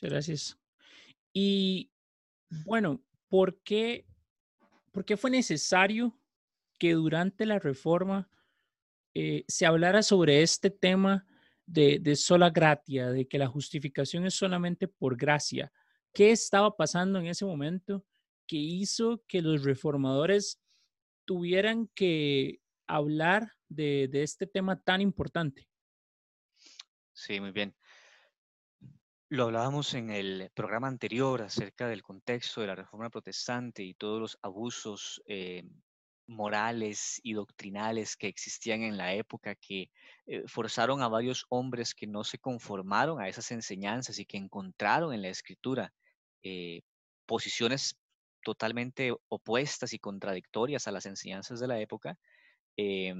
Gracias. 0.00 0.58
Y 1.32 1.90
bueno, 2.64 3.02
¿por 3.28 3.60
qué, 3.62 4.06
por 4.92 5.04
qué 5.04 5.16
fue 5.16 5.30
necesario 5.30 6.18
que 6.78 6.92
durante 6.92 7.46
la 7.46 7.58
reforma 7.58 8.28
eh, 9.14 9.44
se 9.48 9.66
hablara 9.66 10.02
sobre 10.02 10.42
este 10.42 10.70
tema 10.70 11.26
de, 11.66 11.98
de 12.00 12.16
sola 12.16 12.50
gratia, 12.50 13.10
de 13.10 13.28
que 13.28 13.38
la 13.38 13.46
justificación 13.46 14.26
es 14.26 14.34
solamente 14.34 14.88
por 14.88 15.16
gracia? 15.16 15.72
¿Qué 16.12 16.30
estaba 16.30 16.76
pasando 16.76 17.18
en 17.18 17.26
ese 17.26 17.44
momento 17.44 18.04
que 18.46 18.56
hizo 18.56 19.22
que 19.28 19.42
los 19.42 19.62
reformadores 19.62 20.60
tuvieran 21.24 21.86
que 21.94 22.60
hablar 22.88 23.52
de, 23.68 24.10
este 24.12 24.46
tema 24.46 24.80
tan 24.82 25.00
importante. 25.00 25.68
Sí, 27.12 27.40
muy 27.40 27.52
bien. 27.52 27.74
Lo 29.32 29.44
hablábamos 29.44 29.94
en 29.94 30.10
el 30.10 30.50
programa 30.54 30.88
anterior 30.88 31.40
acerca 31.42 31.86
del 31.86 32.02
contexto 32.02 32.62
de 32.62 32.66
la 32.66 32.74
Reforma 32.74 33.10
Protestante 33.10 33.84
y 33.84 33.94
todos 33.94 34.20
los 34.20 34.38
abusos 34.42 35.22
eh, 35.24 35.62
morales 36.26 37.20
y 37.22 37.34
doctrinales 37.34 38.16
que 38.16 38.26
existían 38.26 38.82
en 38.82 38.96
la 38.96 39.14
época 39.14 39.54
que 39.54 39.88
eh, 40.26 40.42
forzaron 40.48 41.00
a 41.00 41.06
varios 41.06 41.46
hombres 41.48 41.94
que 41.94 42.08
no 42.08 42.24
se 42.24 42.38
conformaron 42.38 43.20
a 43.20 43.28
esas 43.28 43.52
enseñanzas 43.52 44.18
y 44.18 44.26
que 44.26 44.36
encontraron 44.36 45.14
en 45.14 45.22
la 45.22 45.28
escritura 45.28 45.92
eh, 46.42 46.80
posiciones 47.24 47.96
totalmente 48.42 49.14
opuestas 49.28 49.92
y 49.92 50.00
contradictorias 50.00 50.88
a 50.88 50.90
las 50.90 51.06
enseñanzas 51.06 51.60
de 51.60 51.68
la 51.68 51.78
época, 51.78 52.18
eh, 52.76 53.14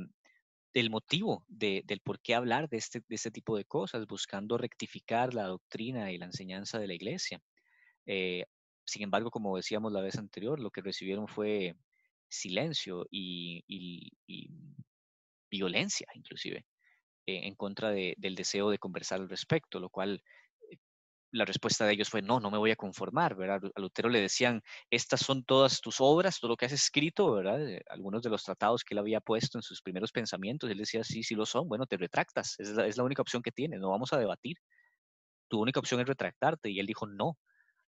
el 0.75 0.91
motivo 0.91 1.45
del 1.49 2.01
por 2.03 2.21
qué 2.21 2.35
hablar 2.35 2.69
de 2.69 2.77
este, 2.77 3.01
de 3.01 3.15
este 3.17 3.31
tipo 3.31 3.57
de 3.57 3.65
cosas, 3.65 4.07
buscando 4.07 4.57
rectificar 4.59 5.35
la 5.35 5.45
doctrina 5.47 6.13
y 6.13 6.19
la 6.19 6.27
enseñanza 6.27 6.79
de 6.79 6.87
la 6.87 6.95
iglesia. 6.95 7.41
Eh, 8.07 8.45
sin 8.85 9.03
embargo, 9.03 9.31
como 9.31 9.57
decíamos 9.57 9.93
la 9.93 10.01
vez 10.01 10.17
anterior, 10.17 10.61
lo 10.61 10.71
que 10.71 10.81
recibieron 10.83 11.29
fue 11.29 11.75
silencio 12.29 13.07
y, 13.11 14.13
violencia, 15.51 16.07
inclusive, 16.15 16.65
eh, 17.27 17.41
en 17.47 17.55
contra 17.57 17.91
del 17.91 18.35
deseo 18.37 18.71
de 18.71 18.79
conversar 18.79 19.21
al 19.21 19.29
respecto, 19.29 19.81
lo 19.81 19.91
cual 19.91 20.23
la 21.33 21.45
respuesta 21.45 21.87
de 21.87 21.93
ellos 21.93 22.09
fue, 22.09 22.23
no, 22.23 22.41
no 22.41 22.51
me 22.51 22.59
voy 22.59 22.71
a 22.71 22.77
conformar, 22.77 23.37
¿verdad? 23.37 23.61
A 23.75 23.81
Lutero 23.81 24.09
le 24.09 24.21
decían, 24.21 24.63
estas 24.91 25.21
son 25.21 25.45
todas 25.45 25.81
tus 25.81 25.97
obras, 26.01 26.41
todo 26.41 26.51
lo 26.51 26.57
que 26.57 26.67
has 26.67 26.73
escrito, 26.73 27.33
¿verdad? 27.33 27.69
Eh, 27.69 27.83
algunos 27.89 28.23
de 28.23 28.31
los 28.31 28.43
tratados 28.45 28.85
que 28.85 28.95
él 28.95 28.99
había 28.99 29.21
puesto 29.21 29.59
en 29.59 29.63
sus 29.63 29.81
primeros 29.83 30.13
pensamientos, 30.13 30.71
él 30.71 30.79
decía, 30.79 31.05
sí, 31.05 31.23
sí 31.23 31.35
lo 31.35 31.47
son, 31.47 31.69
bueno, 31.69 31.87
te 31.87 31.97
retractas, 31.97 32.57
es 32.59 32.71
la, 32.71 32.87
es 32.87 32.97
la 32.97 33.05
única 33.05 33.23
opción 33.23 33.43
que 33.43 33.53
tienes, 33.53 33.81
no 33.81 33.91
vamos 33.91 34.13
a 34.13 34.19
debatir. 34.19 34.57
Tu 35.49 35.61
única 35.61 35.81
opción 35.81 36.01
es 36.01 36.07
retractarte. 36.07 36.71
Y 36.71 36.81
él 36.81 36.87
dijo, 36.87 37.07
no. 37.07 37.39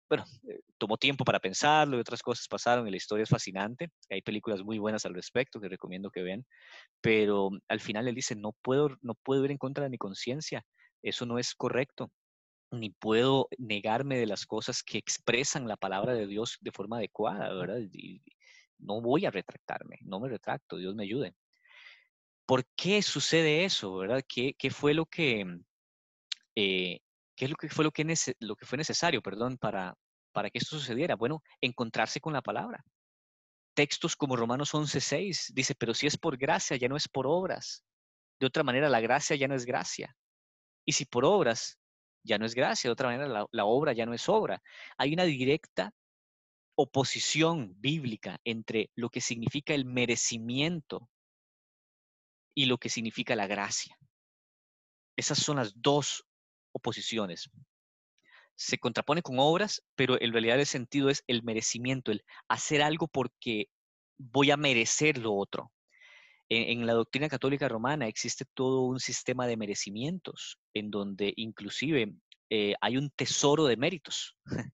Bueno, 0.09 0.25
eh, 0.49 0.61
tomó 0.79 0.97
tiempo 0.97 1.25
para 1.25 1.41
pensarlo 1.41 1.97
y 1.99 2.01
otras 2.01 2.23
cosas 2.23 2.49
pasaron 2.49 2.89
y 2.89 2.91
la 2.91 2.97
historia 2.97 3.25
es 3.25 3.31
fascinante. 3.31 3.91
Hay 4.11 4.23
películas 4.23 4.63
muy 4.65 4.79
buenas 4.79 5.05
al 5.07 5.15
respecto 5.15 5.61
que 5.61 5.69
recomiendo 5.69 6.11
que 6.11 6.23
vean, 6.23 6.47
pero 7.03 7.51
al 7.69 7.81
final 7.81 8.09
él 8.09 8.15
dice, 8.15 8.37
no 8.37 8.53
puedo, 8.63 8.91
no 9.03 9.15
puedo 9.17 9.45
ir 9.45 9.51
en 9.53 9.59
contra 9.59 9.85
de 9.85 9.91
mi 9.91 9.99
conciencia, 9.99 10.65
eso 11.03 11.27
no 11.27 11.39
es 11.39 11.55
correcto 11.55 12.11
ni 12.71 12.91
puedo 12.91 13.49
negarme 13.59 14.19
de 14.19 14.27
las 14.27 14.47
cosas 14.47 14.83
que 14.83 14.99
expresan 14.99 15.69
la 15.69 15.77
palabra 15.77 16.15
de 16.15 16.27
Dios 16.27 16.59
de 16.61 16.73
forma 16.73 16.99
adecuada, 16.99 17.53
¿verdad? 17.53 17.81
Y 17.93 18.23
no 18.79 19.01
voy 19.01 19.27
a 19.27 19.31
retractarme, 19.31 19.99
no 20.03 20.21
me 20.21 20.29
retracto, 20.29 20.77
Dios 20.77 20.95
me 20.95 21.05
ayude. 21.05 21.35
¿Por 22.47 22.65
qué 22.77 23.03
sucede 23.03 23.65
eso, 23.65 23.95
verdad? 23.97 24.23
¿Qué, 24.27 24.55
qué 24.59 24.71
fue 24.71 24.95
lo 24.95 25.07
que, 25.07 25.45
eh, 26.55 27.01
qué 27.37 27.45
es 27.45 27.51
lo 27.51 27.57
que 27.57 27.69
fue 27.69 27.85
lo 27.85 27.91
que, 27.91 28.17
lo 28.41 28.57
que 28.57 28.67
fue 28.67 28.79
necesario, 28.79 29.21
perdón, 29.21 29.59
para, 29.59 29.95
para 30.33 30.51
que 30.51 30.59
esto 30.59 30.79
sucediera? 30.79 31.17
Bueno, 31.17 31.43
encontrarse 31.61 32.21
con 32.21 32.33
la 32.33 32.43
palabra. 32.43 32.83
Textos 33.75 34.17
como 34.17 34.37
Romanos 34.37 34.75
11:6 34.75 35.53
dice, 35.53 35.75
pero 35.75 35.95
si 35.95 36.07
es 36.07 36.17
por 36.17 36.37
gracia, 36.37 36.77
ya 36.77 36.89
no 36.89 36.97
es 36.97 37.09
por 37.09 37.27
obras. 37.27 37.85
De 38.41 38.47
otra 38.47 38.63
manera, 38.63 38.89
la 38.89 39.01
gracia 39.01 39.37
ya 39.37 39.49
no 39.49 39.55
es 39.55 39.65
gracia. 39.65 40.17
Y 40.87 40.93
si 40.93 41.05
por 41.05 41.25
obras, 41.25 41.79
ya 42.29 42.39
no 42.39 42.47
es 42.47 42.55
gracia, 42.55 42.89
de 42.89 42.93
otra 42.93 43.09
manera 43.09 43.47
la, 43.51 43.65
obra 43.65 43.93
ya 43.93 44.07
no 44.07 44.15
es 44.15 44.29
obra. 44.29 44.63
Hay 44.99 45.15
una 45.15 45.25
directa 45.25 45.93
oposición 46.77 47.75
bíblica 47.81 48.39
entre 48.45 48.91
lo 48.95 49.09
que 49.09 49.21
significa 49.21 49.75
el 49.75 49.85
merecimiento 49.85 51.09
y 52.55 52.67
lo 52.67 52.79
que 52.79 52.91
significa 52.91 53.35
la 53.35 53.47
gracia. 53.47 53.99
Esas 55.17 55.39
son 55.39 55.57
las 55.57 55.73
dos 55.75 56.25
oposiciones. 56.73 57.51
Se 58.55 58.79
contrapone 58.79 59.23
con 59.23 59.39
obras, 59.39 59.83
pero 59.97 60.21
en 60.21 60.33
realidad 60.33 60.61
el 60.61 60.67
sentido 60.67 61.09
es 61.09 61.25
el 61.27 61.43
merecimiento, 61.43 62.13
el 62.13 62.25
hacer 62.49 62.83
algo 62.83 63.09
porque 63.09 63.69
voy 64.19 64.51
a 64.51 64.57
merecer 64.57 65.19
lo 65.19 65.35
otro. 65.35 65.73
En, 66.51 66.87
la 66.87 66.95
doctrina 66.95 67.29
católica 67.29 67.69
romana 67.69 68.09
existe 68.09 68.45
todo 68.55 68.83
un 68.83 69.01
sistema 69.01 69.47
de 69.47 69.57
merecimientos, 69.57 70.59
en 70.75 70.91
donde 70.91 71.35
inclusive 71.37 72.15
eh, 72.51 72.75
hay 72.81 72.97
un 72.97 73.11
tesoro 73.11 73.67
de 73.67 73.77
méritos, 73.77 74.37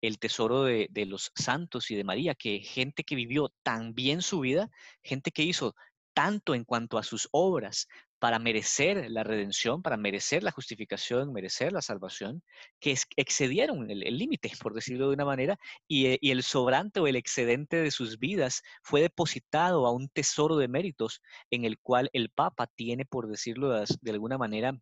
el 0.00 0.18
tesoro 0.18 0.64
de, 0.64 0.88
de, 0.90 1.06
los 1.06 1.30
santos 1.36 1.90
y 1.92 1.94
de 1.94 2.04
María, 2.04 2.34
que 2.34 2.60
gente 2.60 3.04
que 3.04 3.14
vivió 3.14 3.52
tan 3.62 3.94
bien 3.94 4.20
su 4.20 4.40
vida, 4.40 4.68
gente 5.02 5.30
que 5.30 5.44
hizo 5.44 5.76
tanto 6.12 6.54
en 6.54 6.64
cuanto 6.64 6.98
a 6.98 7.02
sus 7.02 7.28
obras 7.30 7.86
para 8.22 8.38
merecer 8.38 9.10
la 9.10 9.24
redención, 9.24 9.82
para 9.82 9.96
merecer 9.96 10.44
la 10.44 10.52
justificación, 10.52 11.32
merecer 11.32 11.72
la 11.72 11.82
salvación, 11.82 12.40
que 12.78 12.96
excedieron 13.16 13.90
el 13.90 14.16
límite, 14.16 14.52
por 14.62 14.74
decirlo 14.74 15.08
de 15.08 15.14
una 15.14 15.24
manera, 15.24 15.58
eh, 15.88 16.18
y, 16.20 16.30
el 16.30 16.44
sobrante 16.44 17.00
o 17.00 17.08
el 17.08 17.16
excedente 17.16 17.78
de 17.78 17.90
sus 17.90 18.20
vidas 18.20 18.62
fue 18.84 19.00
depositado 19.00 19.88
a 19.88 19.90
un 19.90 20.08
tesoro 20.08 20.56
de 20.56 20.68
méritos 20.68 21.20
en 21.50 21.64
el 21.64 21.80
cual 21.80 22.10
el 22.12 22.30
Papa 22.30 22.68
tiene, 22.68 23.04
por 23.04 23.26
decirlo 23.26 23.72
de, 23.72 24.10
alguna 24.12 24.38
manera, 24.38 24.78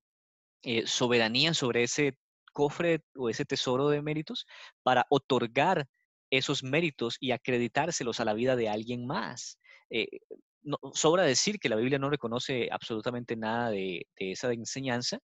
eh, 0.62 0.86
soberanía 0.86 1.54
sobre 1.54 1.84
ese 1.84 2.18
cofre 2.52 3.00
o 3.14 3.30
ese 3.30 3.46
tesoro 3.46 3.88
de 3.88 4.02
méritos 4.02 4.44
para 4.82 5.06
otorgar 5.08 5.88
esos 6.28 6.62
méritos 6.62 7.16
y 7.20 7.30
acreditárselos 7.30 8.20
a 8.20 8.26
la 8.26 8.34
vida 8.34 8.54
de 8.54 8.68
alguien 8.68 9.06
más. 9.06 9.58
Eh, 9.88 10.20
sobra 10.92 11.22
decir 11.24 11.58
que 11.58 11.68
la 11.68 11.76
Biblia 11.76 11.98
no 11.98 12.10
reconoce 12.10 12.68
absolutamente 12.70 13.36
nada 13.36 13.70
de, 13.70 14.06
esa 14.16 14.52
enseñanza 14.52 15.18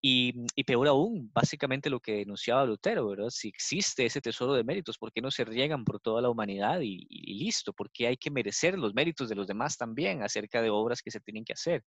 y, 0.00 0.32
peor 0.64 0.88
aún, 0.88 1.30
básicamente 1.32 1.90
lo 1.90 2.00
que 2.00 2.16
denunciaba 2.16 2.64
Lutero, 2.66 3.08
¿verdad? 3.08 3.30
Si 3.30 3.48
existe 3.48 4.04
ese 4.04 4.20
tesoro 4.20 4.54
de 4.54 4.64
méritos, 4.64 4.98
¿por 4.98 5.12
qué 5.12 5.20
no 5.20 5.30
se 5.30 5.44
riegan 5.44 5.84
por 5.84 6.00
toda 6.00 6.20
la 6.22 6.30
humanidad 6.30 6.80
y, 6.82 7.06
listo? 7.34 7.72
¿Por 7.72 7.90
qué 7.90 8.08
hay 8.08 8.16
que 8.16 8.30
merecer 8.30 8.78
los 8.78 8.94
méritos 8.94 9.28
de 9.28 9.34
los 9.34 9.46
demás 9.46 9.76
también 9.76 10.22
acerca 10.22 10.60
de 10.60 10.70
obras 10.70 11.02
que 11.02 11.10
se 11.10 11.20
tienen 11.20 11.44
que 11.44 11.54
hacer? 11.54 11.84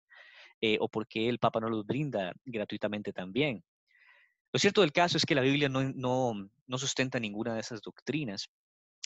Eh, 0.61 0.77
¿O 0.79 0.87
por 0.87 1.07
qué 1.07 1.27
el 1.29 1.39
Papa 1.39 1.59
no 1.59 1.69
los 1.69 1.85
brinda 1.85 2.33
gratuitamente 2.45 3.11
también? 3.11 3.63
Lo 4.53 4.59
cierto 4.59 4.81
del 4.81 4.91
caso 4.91 5.17
es 5.17 5.25
que 5.25 5.35
la 5.35 5.41
Biblia 5.41 5.67
no, 5.67 5.83
no 5.93 6.77
sustenta 6.77 7.19
ninguna 7.19 7.55
de 7.55 7.61
esas 7.61 7.81
doctrinas 7.81 8.49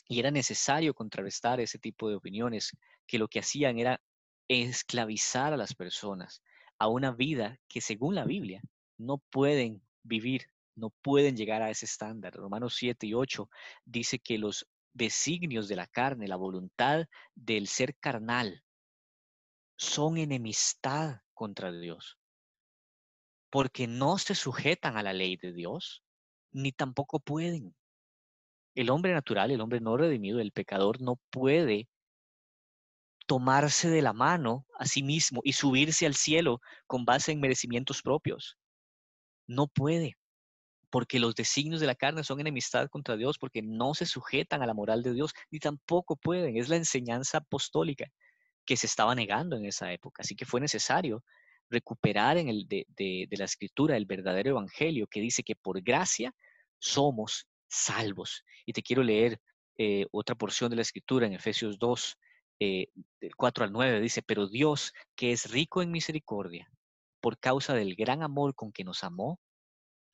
y 0.07 0.19
era 0.19 0.31
necesario 0.31 0.93
contrarrestar 0.93 1.59
ese 1.59 1.79
tipo 1.79 2.09
de 2.09 2.15
opiniones 2.15 2.75
que 3.05 3.19
lo 3.19 3.27
que 3.27 3.39
hacían 3.39 3.79
era 3.79 4.01
esclavizar 4.47 5.53
a 5.53 5.57
las 5.57 5.73
personas 5.73 6.41
a 6.79 6.87
una 6.87 7.11
vida 7.11 7.59
que 7.67 7.81
según 7.81 8.15
la 8.15 8.25
Biblia 8.25 8.61
no 8.97 9.17
pueden 9.17 9.81
vivir, 10.03 10.49
no 10.75 10.91
pueden 11.01 11.35
llegar 11.35 11.61
a 11.61 11.69
ese 11.69 11.85
estándar. 11.85 12.33
Romanos 12.33 12.75
7 12.75 13.07
y 13.07 13.13
8 13.13 13.49
dice 13.85 14.19
que 14.19 14.37
los 14.37 14.67
designios 14.93 15.67
de 15.67 15.75
la 15.75 15.87
carne, 15.87 16.27
la 16.27 16.35
voluntad 16.35 17.07
del 17.35 17.67
ser 17.67 17.95
carnal, 17.97 18.63
son 19.77 20.17
enemistad 20.17 21.21
contra 21.33 21.71
Dios, 21.71 22.17
porque 23.49 23.87
no 23.87 24.17
se 24.17 24.33
sujetan 24.33 24.97
a 24.97 25.03
la 25.03 25.13
ley 25.13 25.37
de 25.37 25.53
Dios, 25.53 26.03
ni 26.51 26.71
tampoco 26.71 27.19
pueden. 27.19 27.75
El 28.77 28.91
hombre 28.91 29.11
natural, 29.11 29.49
el 29.49 29.59
hombre 29.59 29.79
no 29.79 29.97
redimido, 29.97 30.39
el 30.39 30.51
pecador, 30.51 31.01
no 31.01 31.19
puede 31.31 31.89
tomarse 33.25 33.89
de 33.89 34.03
la 34.03 34.13
mano 34.13 34.67
a 34.77 34.85
sí 34.85 35.01
mismo 35.01 35.41
y 35.43 35.53
subirse 35.53 36.05
al 36.05 36.13
cielo 36.13 36.61
con 36.85 37.03
base 37.03 37.31
en 37.31 37.39
merecimientos 37.39 38.03
propios. 38.03 38.55
No 39.47 39.65
puede, 39.65 40.15
porque 40.91 41.19
los 41.19 41.33
designios 41.33 41.81
de 41.81 41.87
la 41.87 41.95
carne 41.95 42.23
son 42.23 42.39
enemistad 42.39 42.87
contra 42.89 43.17
Dios, 43.17 43.39
porque 43.39 43.63
no 43.63 43.95
se 43.95 44.05
sujetan 44.05 44.61
a 44.61 44.67
la 44.67 44.75
moral 44.75 45.01
de 45.01 45.13
Dios, 45.13 45.33
ni 45.49 45.57
tampoco 45.57 46.15
pueden. 46.15 46.55
Es 46.55 46.69
la 46.69 46.75
enseñanza 46.75 47.39
apostólica 47.39 48.05
que 48.63 48.77
se 48.77 48.85
estaba 48.85 49.15
negando 49.15 49.55
en 49.55 49.65
esa 49.65 49.91
época. 49.91 50.21
Así 50.21 50.35
que 50.35 50.45
fue 50.45 50.61
necesario 50.61 51.23
recuperar 51.67 52.37
en 52.37 52.47
el 52.47 52.67
de, 52.67 52.85
de 52.95 53.37
la 53.37 53.45
escritura 53.45 53.97
el 53.97 54.05
verdadero 54.05 54.51
evangelio 54.51 55.07
que 55.07 55.19
dice 55.19 55.41
que 55.41 55.55
por 55.55 55.81
gracia 55.81 56.31
somos 56.77 57.47
salvos. 57.67 58.43
Y 58.65 58.73
te 58.73 58.81
quiero 58.81 59.03
leer 59.03 59.39
eh, 59.77 60.05
otra 60.11 60.35
porción 60.35 60.69
de 60.69 60.77
la 60.77 60.81
escritura 60.81 61.27
en 61.27 61.33
Efesios 61.33 61.77
2, 61.79 62.17
eh, 62.59 62.87
del 63.21 63.35
4 63.35 63.65
al 63.65 63.71
9. 63.71 64.01
Dice, 64.01 64.21
pero 64.21 64.47
Dios, 64.47 64.93
que 65.15 65.31
es 65.31 65.51
rico 65.51 65.81
en 65.81 65.91
misericordia, 65.91 66.69
por 67.21 67.37
causa 67.39 67.73
del 67.73 67.95
gran 67.95 68.23
amor 68.23 68.55
con 68.55 68.71
que 68.71 68.83
nos 68.83 69.03
amó, 69.03 69.39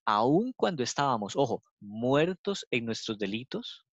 aun 0.05 0.53
cuando 0.55 0.83
estábamos, 0.83 1.35
ojo, 1.35 1.63
muertos 1.79 2.65
en 2.71 2.85
nuestros 2.85 3.17
delitos, 3.17 3.85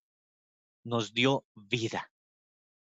nos 0.85 1.13
dio 1.13 1.45
vida 1.55 2.11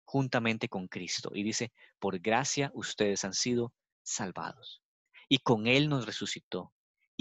juntamente 0.05 0.67
con 0.67 0.87
Cristo. 0.87 1.31
Y 1.33 1.43
dice, 1.43 1.71
por 1.99 2.19
gracia 2.19 2.71
ustedes 2.73 3.23
han 3.23 3.33
sido 3.33 3.73
salvados. 4.03 4.81
Y 5.29 5.39
con 5.39 5.67
Él 5.67 5.89
nos 5.89 6.05
resucitó 6.05 6.73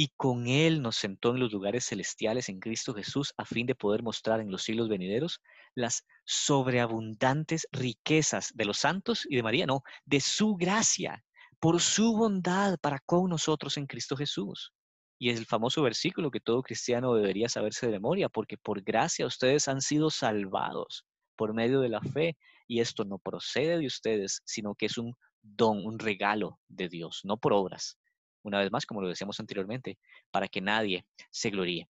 y 0.03 0.09
con 0.17 0.49
Él 0.49 0.83
nos 0.83 0.97
sentó 0.97 1.31
en 1.31 1.39
los 1.39 1.53
lugares 1.53 1.87
celestiales 1.87 2.49
en 2.49 2.59
Cristo 2.59 2.93
Jesús 2.93 3.33
a 3.37 3.45
fin 3.45 3.69
de 3.69 3.77
poder 3.77 4.03
mostrar 4.03 4.41
en 4.41 4.51
los 4.51 4.65
siglos 4.65 4.89
venideros 4.89 5.41
las 5.77 6.05
sobreabundantes 6.25 7.69
riquezas 7.71 8.51
de 8.53 8.65
los 8.65 8.79
santos 8.79 9.25
y 9.31 9.37
de 9.37 9.45
María, 9.45 9.65
no, 9.65 9.85
de 10.05 10.21
su 10.21 10.57
gracia, 10.57 11.25
por 11.61 11.81
su 11.81 12.17
bondad 12.17 12.81
para 12.81 12.99
con 12.99 13.31
nosotros 13.31 13.77
en 13.77 13.87
Cristo 13.87 14.17
Jesús. 14.17 14.73
Y 15.21 15.31
es 15.31 15.39
el 15.39 15.47
famoso 15.47 15.83
versículo 15.83 16.33
que 16.33 16.41
todo 16.41 16.65
cristiano 16.65 17.15
debería 17.15 17.49
saberse 17.49 17.87
de 17.87 17.93
memoria, 17.93 18.29
porque 18.29 18.59
por 18.59 18.83
gracia 18.83 19.25
ustedes 19.25 19.69
han 19.69 19.81
sido 19.81 20.11
salvados 20.11 21.07
por 21.37 21.55
medio 21.55 21.79
de 21.81 21.91
la 21.91 22.01
fe, 22.01 22.37
y 22.67 22.81
esto 22.81 23.05
no 23.05 23.19
procede 23.21 23.79
de 23.79 23.87
ustedes, 23.87 24.43
sino 24.45 24.75
que 24.75 24.87
es 24.87 24.99
un 24.99 25.15
don, 25.43 25.87
un 25.87 26.01
regalo 26.01 26.59
de 26.67 26.89
Dios, 26.89 27.21
no 27.23 27.37
por 27.37 27.53
obras, 27.53 27.99
una 28.43 28.59
vez 28.59 28.71
más, 28.71 28.87
como 28.87 29.03
lo 29.03 29.09
decíamos 29.09 29.39
anteriormente, 29.41 29.99
para 30.31 30.49
que 30.49 30.61
nadie 30.61 31.07
se 31.31 31.51
gloríe. 31.51 31.89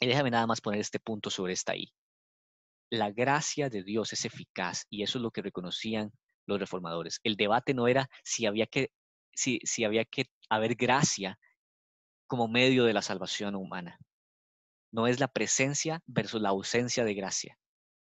Y 0.00 0.06
déjame 0.06 0.30
nada 0.30 0.46
más 0.46 0.60
poner 0.60 0.80
este 0.80 0.98
punto 1.00 1.30
sobre 1.30 1.52
esta 1.52 1.76
I. 1.76 1.92
La 2.90 3.10
gracia 3.10 3.68
de 3.70 3.82
Dios 3.82 4.12
es 4.12 4.24
eficaz 4.24 4.86
y 4.90 5.02
eso 5.02 5.18
es 5.18 5.22
lo 5.22 5.30
que 5.30 5.42
reconocían 5.42 6.12
los 6.46 6.58
reformadores. 6.58 7.20
El 7.22 7.36
debate 7.36 7.74
no 7.74 7.88
era 7.88 8.08
si 8.24 8.46
había 8.46 8.66
que, 8.66 8.90
si, 9.34 9.60
si 9.64 9.84
había 9.84 10.04
que 10.04 10.26
haber 10.48 10.74
gracia 10.74 11.38
como 12.26 12.48
medio 12.48 12.84
de 12.84 12.92
la 12.92 13.02
salvación 13.02 13.54
humana. 13.54 13.98
No 14.90 15.06
es 15.06 15.20
la 15.20 15.28
presencia 15.28 16.02
versus 16.06 16.42
la 16.42 16.50
ausencia 16.50 17.04
de 17.04 17.14
gracia. 17.14 17.58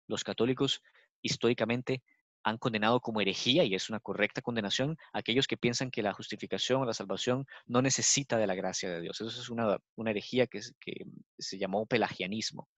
Los 0.07 0.23
católicos 0.23 0.81
históricamente 1.21 2.01
han 2.43 2.57
condenado 2.57 2.99
como 3.01 3.21
herejía, 3.21 3.63
y 3.63 3.75
es 3.75 3.89
una 3.89 3.99
correcta 3.99 4.41
condenación, 4.41 4.97
aquellos 5.13 5.47
que 5.47 5.57
piensan 5.57 5.91
que 5.91 6.01
la 6.01 6.13
justificación 6.13 6.81
o 6.81 6.85
la 6.85 6.93
salvación 6.93 7.45
no 7.65 7.81
necesita 7.81 8.37
de 8.37 8.47
la 8.47 8.55
gracia 8.55 8.89
de 8.89 9.01
Dios. 9.01 9.19
Eso 9.19 9.41
es 9.41 9.49
una, 9.49 9.77
herejía 10.05 10.47
que, 10.47 10.61
que 10.79 11.05
se 11.37 11.57
llamó 11.57 11.85
pelagianismo. 11.85 12.69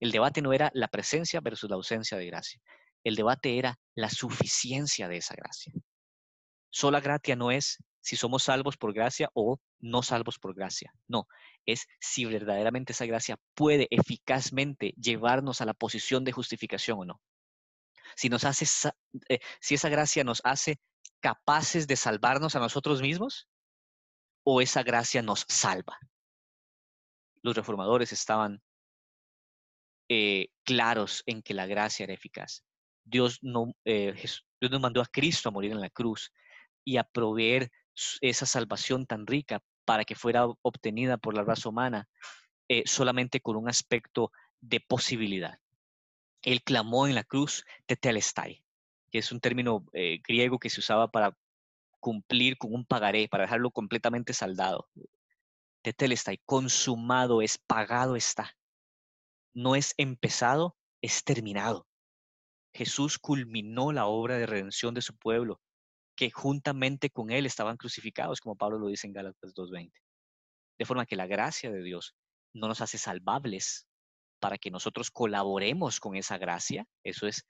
El 0.00 0.12
debate 0.12 0.42
no 0.42 0.52
era 0.52 0.70
la 0.74 0.88
presencia 0.88 1.40
versus 1.40 1.70
la 1.70 1.76
ausencia 1.76 2.18
de 2.18 2.26
gracia. 2.26 2.60
El 3.02 3.16
debate 3.16 3.58
era 3.58 3.78
la 3.94 4.10
suficiencia 4.10 5.08
de 5.08 5.18
esa 5.18 5.34
gracia. 5.34 5.72
Sola 6.70 7.00
gracia 7.00 7.36
no 7.36 7.50
es 7.50 7.78
si 8.00 8.16
somos 8.16 8.42
salvos 8.42 8.76
por 8.76 8.92
gracia 8.92 9.30
o 9.32 9.58
no 9.80 10.02
salvos 10.02 10.38
por 10.38 10.54
gracia. 10.54 10.92
No, 11.08 11.26
es 11.64 11.86
si 12.00 12.24
verdaderamente 12.26 12.92
esa 12.92 13.06
gracia 13.06 13.38
puede 13.54 13.86
eficazmente 13.90 14.92
llevarnos 14.98 15.60
a 15.60 15.64
la 15.64 15.72
posición 15.72 16.24
de 16.24 16.32
justificación 16.32 16.98
o 16.98 17.04
no 17.04 17.20
si 18.16 18.28
nos 18.28 18.44
hace, 18.44 18.66
eh, 19.28 19.38
si 19.60 19.74
esa 19.74 19.88
gracia 19.88 20.24
nos 20.24 20.40
hace 20.44 20.78
capaces 21.20 21.86
de 21.86 21.96
salvarnos 21.96 22.56
a 22.56 22.60
nosotros 22.60 23.00
mismos 23.00 23.48
o 24.44 24.60
esa 24.60 24.82
gracia 24.82 25.22
nos 25.22 25.44
salva. 25.48 25.98
Los 27.42 27.56
reformadores 27.56 28.12
estaban 28.12 28.62
eh, 30.08 30.48
claros 30.64 31.22
en 31.26 31.42
que 31.42 31.54
la 31.54 31.66
gracia 31.66 32.04
era 32.04 32.14
eficaz. 32.14 32.62
Dios, 33.04 33.38
no, 33.42 33.74
eh, 33.84 34.12
Dios 34.14 34.70
nos 34.70 34.80
mandó 34.80 35.00
a 35.00 35.06
Cristo 35.06 35.48
a 35.48 35.52
morir 35.52 35.72
en 35.72 35.80
la 35.80 35.90
cruz 35.90 36.32
y 36.84 36.96
a 36.96 37.04
proveer 37.04 37.70
esa 38.20 38.46
salvación 38.46 39.06
tan 39.06 39.26
rica 39.26 39.60
para 39.84 40.04
que 40.04 40.14
fuera 40.14 40.46
obtenida 40.62 41.16
por 41.16 41.34
la 41.34 41.44
raza 41.44 41.68
humana 41.68 42.08
solamente 42.86 43.40
con 43.40 43.56
un 43.56 43.68
aspecto 43.68 44.32
de 44.60 44.80
posibilidad. 44.80 45.58
Él 46.44 46.62
clamó 46.62 47.06
en 47.06 47.14
la 47.14 47.24
cruz 47.24 47.64
tetelestai, 47.86 48.62
que 49.10 49.18
es 49.18 49.32
un 49.32 49.40
término 49.40 49.84
eh, 49.92 50.20
griego 50.26 50.58
que 50.58 50.70
se 50.70 50.80
usaba 50.80 51.10
para 51.10 51.36
cumplir 52.00 52.58
con 52.58 52.74
un 52.74 52.84
pagaré, 52.84 53.28
para 53.28 53.44
dejarlo 53.44 53.70
completamente 53.70 54.34
saldado. 54.34 54.88
Tetelestai, 55.82 56.38
consumado 56.44 57.40
es, 57.40 57.56
pagado 57.56 58.14
está. 58.14 58.54
No 59.54 59.74
es 59.74 59.94
empezado, 59.96 60.76
es 61.00 61.24
terminado. 61.24 61.86
Jesús 62.74 63.18
culminó 63.18 63.92
la 63.92 64.06
obra 64.06 64.36
de 64.36 64.46
redención 64.46 64.92
de 64.92 65.00
su 65.00 65.16
pueblo, 65.16 65.62
que 66.14 66.30
juntamente 66.30 67.08
con 67.08 67.30
él 67.30 67.46
estaban 67.46 67.78
crucificados, 67.78 68.40
como 68.40 68.56
Pablo 68.56 68.78
lo 68.78 68.88
dice 68.88 69.06
en 69.06 69.14
Gálatas 69.14 69.54
2.20. 69.54 69.92
De 70.78 70.84
forma 70.84 71.06
que 71.06 71.16
la 71.16 71.26
gracia 71.26 71.70
de 71.70 71.82
Dios 71.82 72.14
no 72.52 72.68
nos 72.68 72.82
hace 72.82 72.98
salvables, 72.98 73.86
para 74.44 74.58
que 74.58 74.70
nosotros 74.70 75.10
colaboremos 75.10 76.00
con 76.00 76.16
esa 76.16 76.36
gracia. 76.36 76.86
Eso 77.02 77.26
es 77.26 77.46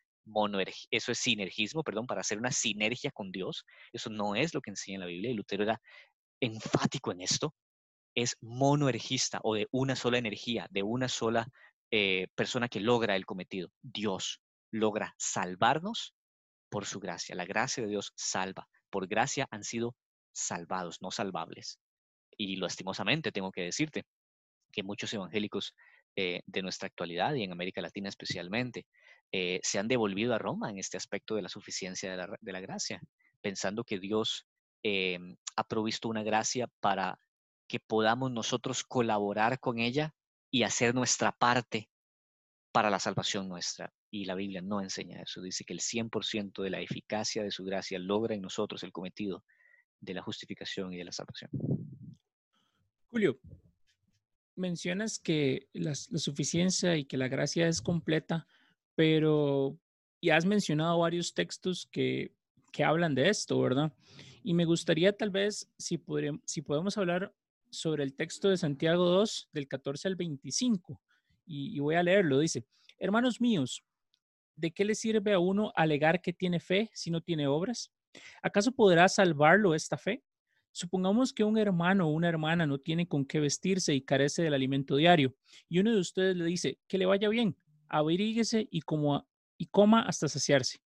eso 0.92 1.10
es 1.10 1.18
sinergismo, 1.18 1.82
perdón, 1.82 2.06
para 2.06 2.20
hacer 2.20 2.38
una 2.38 2.52
sinergia 2.52 3.10
con 3.10 3.32
Dios. 3.32 3.64
Eso 3.92 4.10
no 4.10 4.36
es 4.36 4.54
lo 4.54 4.60
que 4.60 4.70
enseña 4.70 5.00
la 5.00 5.06
Biblia 5.06 5.32
y 5.32 5.34
Lutero 5.34 5.64
era 5.64 5.80
enfático 6.38 7.10
en 7.10 7.20
esto. 7.20 7.52
Es 8.14 8.36
monoergista 8.40 9.40
o 9.42 9.56
de 9.56 9.66
una 9.72 9.96
sola 9.96 10.18
energía, 10.18 10.68
de 10.70 10.84
una 10.84 11.08
sola 11.08 11.48
eh, 11.90 12.28
persona 12.36 12.68
que 12.68 12.78
logra 12.78 13.16
el 13.16 13.26
cometido. 13.26 13.70
Dios 13.82 14.40
logra 14.70 15.16
salvarnos 15.18 16.14
por 16.70 16.86
su 16.86 17.00
gracia. 17.00 17.34
La 17.34 17.44
gracia 17.44 17.82
de 17.82 17.90
Dios 17.90 18.12
salva. 18.14 18.68
Por 18.88 19.08
gracia 19.08 19.48
han 19.50 19.64
sido 19.64 19.96
salvados, 20.32 21.02
no 21.02 21.10
salvables. 21.10 21.80
Y 22.38 22.54
lastimosamente 22.54 23.32
tengo 23.32 23.50
que 23.50 23.62
decirte 23.62 24.04
que 24.70 24.84
muchos 24.84 25.12
evangélicos 25.12 25.74
eh, 26.16 26.42
de 26.46 26.62
nuestra 26.62 26.86
actualidad 26.86 27.34
y 27.34 27.42
en 27.42 27.52
América 27.52 27.80
Latina 27.80 28.08
especialmente, 28.08 28.86
eh, 29.32 29.58
se 29.64 29.80
han 29.80 29.88
devolvido 29.88 30.32
a 30.32 30.38
Roma 30.38 30.70
en 30.70 30.78
este 30.78 30.96
aspecto 30.96 31.34
de 31.34 31.42
la 31.42 31.48
suficiencia 31.48 32.10
de 32.16 32.52
la, 32.52 32.60
gracia, 32.60 33.00
pensando 33.40 33.82
que 33.82 33.98
Dios 33.98 34.46
eh, 34.84 35.18
ha 35.56 35.64
provisto 35.64 36.08
una 36.08 36.22
gracia 36.22 36.68
para 36.80 37.18
que 37.66 37.80
podamos 37.80 38.30
nosotros 38.30 38.84
colaborar 38.84 39.58
con 39.58 39.80
ella 39.80 40.14
y 40.50 40.62
hacer 40.62 40.94
nuestra 40.94 41.32
parte 41.32 41.88
para 42.70 42.90
la 42.90 43.00
salvación 43.00 43.48
nuestra. 43.48 43.92
Y 44.10 44.24
la 44.24 44.36
Biblia 44.36 44.62
no 44.62 44.80
enseña 44.80 45.22
eso. 45.22 45.42
Dice 45.42 45.64
que 45.64 45.72
el 45.72 45.80
100% 45.80 46.62
de 46.62 46.70
la 46.70 46.80
eficacia 46.80 47.42
de 47.42 47.50
su 47.50 47.64
gracia 47.64 47.98
logra 47.98 48.36
en 48.36 48.42
nosotros 48.42 48.84
el 48.84 48.92
cometido 48.92 49.44
de 50.00 50.14
la 50.14 50.22
justificación 50.22 50.92
y 50.92 50.98
de 50.98 51.04
la 51.04 51.12
salvación. 51.12 51.50
Julio, 53.10 53.40
mencionas 54.56 55.18
que 55.18 55.68
la, 55.72 55.94
suficiencia 55.94 56.96
y 56.96 57.04
que 57.04 57.16
la 57.16 57.28
gracia 57.28 57.68
es 57.68 57.82
completa, 57.82 58.46
pero 58.94 59.78
ya 60.22 60.36
has 60.36 60.46
mencionado 60.46 60.98
varios 60.98 61.34
textos 61.34 61.86
que, 61.90 62.32
que 62.72 62.84
hablan 62.84 63.14
de 63.14 63.28
esto, 63.28 63.60
¿verdad? 63.60 63.92
Y 64.42 64.54
me 64.54 64.64
gustaría 64.64 65.16
tal 65.16 65.30
vez, 65.30 65.70
si, 65.78 66.02
si 66.44 66.62
podemos 66.62 66.98
hablar 66.98 67.34
sobre 67.70 68.04
el 68.04 68.14
texto 68.14 68.48
de 68.48 68.56
Santiago 68.56 69.04
2, 69.04 69.48
del 69.52 69.68
14 69.68 70.08
al 70.08 70.16
25, 70.16 71.00
y, 71.46 71.76
y 71.76 71.80
voy 71.80 71.96
a 71.96 72.02
leerlo, 72.02 72.38
dice, 72.38 72.64
hermanos 72.98 73.40
míos, 73.40 73.84
¿de 74.56 74.70
qué 74.70 74.84
le 74.84 74.94
sirve 74.94 75.32
a 75.32 75.38
uno 75.38 75.72
alegar 75.74 76.20
que 76.22 76.32
tiene 76.32 76.60
fe 76.60 76.90
si 76.94 77.10
no 77.10 77.20
tiene 77.20 77.46
obras? 77.46 77.90
¿Acaso 78.42 78.72
podrá 78.72 79.08
salvarlo 79.08 79.74
esta 79.74 79.98
fe? 79.98 80.22
Supongamos 80.76 81.32
que 81.32 81.44
un 81.44 81.56
hermano 81.56 82.08
o 82.08 82.10
una 82.10 82.28
hermana 82.28 82.66
no 82.66 82.78
tiene 82.78 83.06
con 83.06 83.24
qué 83.24 83.38
vestirse 83.38 83.94
y 83.94 84.00
carece 84.00 84.42
del 84.42 84.54
alimento 84.54 84.96
diario, 84.96 85.36
y 85.68 85.78
uno 85.78 85.92
de 85.92 86.00
ustedes 86.00 86.36
le 86.36 86.44
dice 86.46 86.80
que 86.88 86.98
le 86.98 87.06
vaya 87.06 87.28
bien, 87.28 87.56
averíguese 87.88 88.66
y, 88.72 88.80
y 89.56 89.66
coma 89.66 90.00
hasta 90.00 90.26
saciarse, 90.26 90.80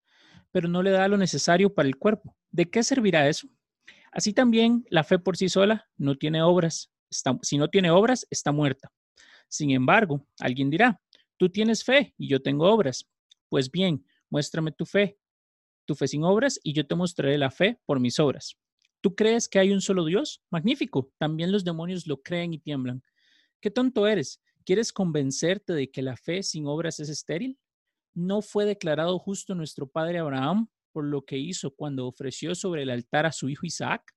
pero 0.52 0.68
no 0.68 0.84
le 0.84 0.92
da 0.92 1.08
lo 1.08 1.16
necesario 1.16 1.74
para 1.74 1.88
el 1.88 1.96
cuerpo. 1.96 2.36
¿De 2.52 2.70
qué 2.70 2.84
servirá 2.84 3.30
eso? 3.30 3.48
Así 4.12 4.34
también 4.34 4.84
la 4.90 5.06
fe 5.06 5.20
por 5.20 5.38
sí 5.38 5.48
sola 5.48 5.90
no 5.96 6.18
tiene 6.18 6.42
obras. 6.42 6.92
si 7.42 7.58
no 7.58 7.70
tiene 7.70 7.90
obras, 7.90 8.28
está 8.30 8.52
muerta. 8.52 8.92
Sin 9.48 9.72
embargo, 9.72 10.28
alguien 10.38 10.70
dirá, 10.70 11.00
tú 11.38 11.48
tienes 11.48 11.86
fe 11.86 12.14
y 12.18 12.28
yo 12.28 12.42
tengo 12.42 12.70
obras. 12.70 13.08
Pues 13.48 13.72
bien, 13.72 14.06
muéstrame 14.30 14.74
tu 14.74 14.86
fe, 14.86 15.18
tu 15.86 15.96
fe 15.96 16.10
sin 16.10 16.26
obras, 16.26 16.60
y 16.62 16.74
yo 16.74 16.86
te 16.86 16.96
mostraré 16.96 17.38
la 17.38 17.52
fe 17.52 17.80
por 17.86 18.02
mis 18.02 18.20
obras. 18.20 18.58
¿Tú 19.08 19.16
crees 19.16 19.48
que 19.48 19.58
hay 19.58 19.72
un 19.72 19.80
solo 19.80 20.04
Dios? 20.04 20.44
Magnífico. 20.50 21.14
También 21.18 21.50
los 21.50 21.64
demonios 21.64 22.08
lo 22.08 22.22
creen 22.22 22.54
y 22.54 22.60
tiemblan. 22.60 23.02
¿Qué 23.62 23.72
tonto 23.72 24.06
eres? 24.06 24.42
¿Quieres 24.66 24.92
convencerte 24.92 25.72
de 25.72 25.90
que 25.90 26.02
la 26.02 26.18
fe 26.18 26.44
sin 26.44 26.68
obras 26.68 27.00
es 27.00 27.08
estéril? 27.08 27.58
¿No 28.14 28.42
fue 28.42 28.66
declarado 28.66 29.18
justo 29.18 29.56
nuestro 29.56 29.88
padre 29.88 30.20
Abraham 30.20 30.68
por 30.92 31.06
lo 31.06 31.24
que 31.24 31.38
hizo 31.38 31.74
cuando 31.74 32.06
ofreció 32.06 32.54
sobre 32.54 32.84
el 32.84 32.90
altar 32.90 33.26
a 33.26 33.32
su 33.32 33.48
hijo 33.48 33.66
Isaac? 33.66 34.14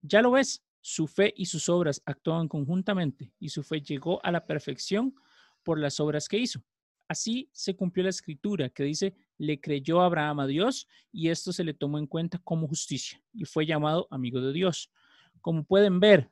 Ya 0.00 0.22
lo 0.22 0.30
ves, 0.30 0.64
su 0.80 1.06
fe 1.06 1.34
y 1.36 1.44
sus 1.44 1.68
obras 1.68 2.00
actuaban 2.06 2.48
conjuntamente 2.48 3.34
y 3.38 3.50
su 3.50 3.62
fe 3.62 3.82
llegó 3.82 4.24
a 4.24 4.30
la 4.30 4.46
perfección 4.46 5.14
por 5.62 5.78
las 5.78 6.00
obras 6.00 6.26
que 6.26 6.38
hizo. 6.38 6.64
Así 7.10 7.50
se 7.52 7.74
cumplió 7.74 8.04
la 8.04 8.10
escritura 8.10 8.68
que 8.68 8.84
dice, 8.84 9.16
le 9.36 9.60
creyó 9.60 10.00
Abraham 10.00 10.38
a 10.38 10.46
Dios 10.46 10.86
y 11.10 11.30
esto 11.30 11.52
se 11.52 11.64
le 11.64 11.74
tomó 11.74 11.98
en 11.98 12.06
cuenta 12.06 12.38
como 12.38 12.68
justicia 12.68 13.20
y 13.34 13.46
fue 13.46 13.66
llamado 13.66 14.06
amigo 14.12 14.40
de 14.40 14.52
Dios. 14.52 14.92
Como 15.40 15.64
pueden 15.64 15.98
ver, 15.98 16.30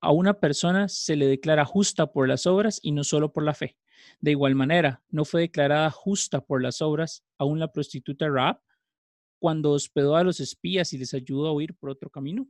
a 0.00 0.10
una 0.10 0.34
persona 0.34 0.88
se 0.88 1.14
le 1.14 1.28
declara 1.28 1.64
justa 1.64 2.10
por 2.10 2.26
las 2.26 2.48
obras 2.48 2.80
y 2.82 2.90
no 2.90 3.04
solo 3.04 3.32
por 3.32 3.44
la 3.44 3.54
fe. 3.54 3.76
De 4.20 4.32
igual 4.32 4.56
manera, 4.56 5.04
no 5.08 5.24
fue 5.24 5.42
declarada 5.42 5.88
justa 5.92 6.40
por 6.40 6.60
las 6.60 6.82
obras 6.82 7.22
aún 7.38 7.60
la 7.60 7.70
prostituta 7.70 8.28
Raab 8.28 8.60
cuando 9.38 9.70
hospedó 9.70 10.16
a 10.16 10.24
los 10.24 10.40
espías 10.40 10.92
y 10.92 10.98
les 10.98 11.14
ayudó 11.14 11.46
a 11.46 11.52
huir 11.52 11.76
por 11.76 11.90
otro 11.90 12.10
camino 12.10 12.48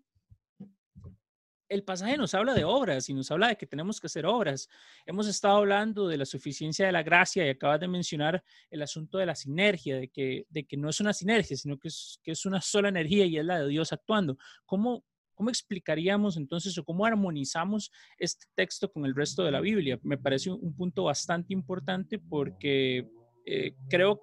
el 1.72 1.85
pasaje 1.85 2.18
nos 2.18 2.35
habla 2.35 2.52
de 2.52 2.64
obras 2.64 3.08
y 3.08 3.14
nos 3.14 3.30
habla 3.30 3.48
de 3.48 3.56
que 3.56 3.66
tenemos 3.66 3.98
que 3.98 4.06
hacer 4.06 4.26
obras. 4.26 4.68
Hemos 5.06 5.26
estado 5.26 5.56
hablando 5.56 6.06
de 6.06 6.18
la 6.18 6.26
suficiencia 6.26 6.85
de 6.85 6.92
la 6.92 7.02
gracia 7.02 7.46
y 7.46 7.48
acabas 7.48 7.80
de 7.80 7.88
mencionar 7.88 8.44
el 8.70 8.82
asunto 8.82 9.16
de 9.16 9.24
la 9.24 9.35
sinergia, 9.35 9.96
de 9.96 10.08
que, 10.08 10.46
de 10.50 10.64
que 10.64 10.76
no 10.76 10.90
es 10.90 11.00
una 11.00 11.14
sinergia, 11.14 11.56
sino 11.56 11.78
que 11.78 11.88
es, 11.88 12.20
que 12.22 12.32
es 12.32 12.44
una 12.44 12.61
sola 12.61 12.90
energía 12.90 13.24
y 13.24 13.38
es 13.38 13.44
la 13.44 13.61
de 13.61 13.68
Dios 13.68 13.90
actuando. 13.90 14.37
¿Cómo, 14.66 15.02
¿Cómo 15.35 15.48
explicaríamos 15.48 16.37
entonces 16.37 16.76
o 16.76 16.85
cómo 16.85 17.06
armonizamos 17.06 17.90
este 18.18 18.46
texto 18.54 18.92
con 18.92 19.06
el 19.06 19.14
resto 19.14 19.42
de 19.42 19.50
la 19.50 19.61
Biblia? 19.61 19.98
Me 20.02 20.18
parece 20.18 20.50
un 20.50 20.76
punto 20.76 21.04
bastante 21.04 21.54
importante 21.54 22.18
porque 22.18 23.08
eh, 23.46 23.74
creo 23.88 24.20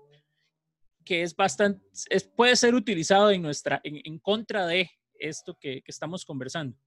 que 1.04 1.24
es 1.24 1.36
bastante, 1.36 1.84
es, 2.12 2.24
puede 2.26 2.56
ser 2.56 2.76
utilizado 2.76 3.32
en, 3.32 3.42
nuestra, 3.42 3.82
en, 3.84 4.20
contra 4.20 4.68
de 4.68 4.92
esto 5.16 5.58
que 5.60 5.82
estamos 5.88 6.24
conversando. 6.24 6.78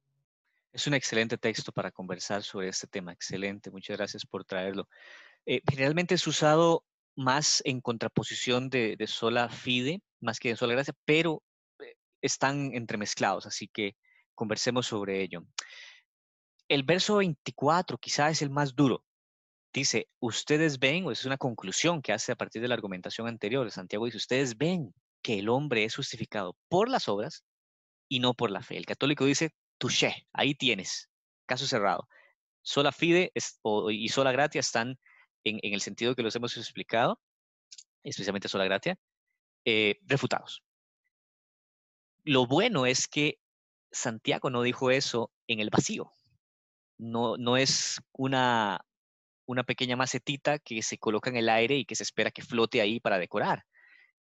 Es 0.72 0.86
un 0.86 0.94
excelente 0.94 1.36
texto 1.36 1.70
para 1.70 1.90
conversar 1.90 2.42
sobre 2.42 2.68
este 2.68 2.86
tema. 2.86 3.12
Excelente, 3.12 3.70
muchas 3.70 3.96
gracias 3.98 4.24
por 4.24 4.44
traerlo. 4.44 4.88
Eh, 5.44 5.60
generalmente 5.68 6.14
es 6.14 6.26
usado 6.26 6.84
más 7.14 7.62
en 7.66 7.82
contraposición 7.82 8.70
de, 8.70 8.96
sola 9.06 9.50
fide, 9.50 10.00
más 10.20 10.38
que 10.38 10.48
de 10.48 10.56
sola 10.56 10.72
gracia, 10.72 10.94
pero 11.04 11.42
eh, 11.78 11.94
están 12.22 12.74
entremezclados, 12.74 13.44
así 13.44 13.68
que 13.68 13.96
conversemos 14.34 14.86
sobre 14.86 15.20
ello. 15.20 15.44
El 16.68 16.84
verso 16.84 17.16
24 17.16 17.98
quizá 17.98 18.30
es 18.30 18.40
el 18.40 18.48
más 18.48 18.74
duro. 18.74 19.04
Dice, 19.74 20.08
ustedes 20.20 20.78
ven, 20.78 21.04
o 21.04 21.12
es 21.12 21.26
una 21.26 21.36
conclusión 21.36 22.00
que 22.00 22.14
hace 22.14 22.32
a 22.32 22.36
partir 22.36 22.62
de 22.62 22.68
la 22.68 22.74
argumentación 22.74 23.28
anterior. 23.28 23.70
Santiago 23.70 24.06
dice, 24.06 24.16
ustedes 24.16 24.56
ven 24.56 24.94
que 25.22 25.38
el 25.38 25.50
hombre 25.50 25.84
es 25.84 25.96
justificado 25.96 26.56
por 26.68 26.88
las 26.88 27.08
obras 27.08 27.44
y 28.08 28.20
no 28.20 28.32
por 28.32 28.50
la 28.50 28.62
fe. 28.62 28.78
El 28.78 28.86
católico 28.86 29.26
dice, 29.26 29.50
touché, 29.82 30.28
ahí 30.32 30.54
tienes, 30.54 31.10
caso 31.44 31.66
cerrado. 31.66 32.08
Sola 32.62 32.92
fide 32.92 33.32
y 33.90 34.08
sola 34.10 34.30
gratia 34.30 34.60
están 34.60 34.96
en, 35.42 35.58
el 35.60 35.80
sentido 35.80 36.14
que 36.14 36.22
los 36.22 36.36
hemos 36.36 36.56
explicado, 36.56 37.20
especialmente 38.04 38.48
sola 38.48 38.64
gratia, 38.64 38.96
eh, 39.64 39.98
refutados. 40.02 40.62
Lo 42.22 42.46
bueno 42.46 42.86
es 42.86 43.08
que 43.08 43.40
Santiago 43.90 44.50
no 44.50 44.62
dijo 44.62 44.92
eso 44.92 45.32
en 45.48 45.58
el 45.58 45.70
vacío. 45.70 46.12
No, 46.96 47.36
no 47.36 47.56
es 47.56 48.00
una, 48.12 48.86
una 49.46 49.64
pequeña 49.64 49.96
macetita 49.96 50.60
que 50.60 50.80
se 50.82 50.98
coloca 50.98 51.28
en 51.28 51.38
el 51.38 51.48
aire 51.48 51.74
y 51.74 51.84
que 51.84 51.96
se 51.96 52.04
espera 52.04 52.30
que 52.30 52.42
flote 52.42 52.80
ahí 52.80 53.00
para 53.00 53.18
decorar. 53.18 53.64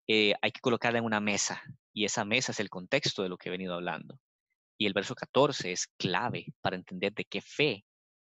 Eh, 0.08 0.34
hay 0.42 0.52
que 0.52 0.62
colocarla 0.62 0.98
en 0.98 1.06
una 1.06 1.20
mesa 1.20 1.62
y 1.94 2.06
esa 2.06 2.26
mesa 2.26 2.52
es 2.52 2.60
el 2.60 2.72
contexto 2.72 3.22
de 3.22 3.30
lo 3.30 3.38
que 3.38 3.50
he 3.50 3.52
venido 3.52 3.76
hablando. 3.76 4.20
Y 4.82 4.88
el 4.88 4.94
verso 4.94 5.14
14 5.14 5.74
es 5.74 5.86
clave 5.96 6.56
para 6.60 6.76
entender 6.76 7.14
de 7.14 7.24
qué 7.24 7.40
fe 7.40 7.86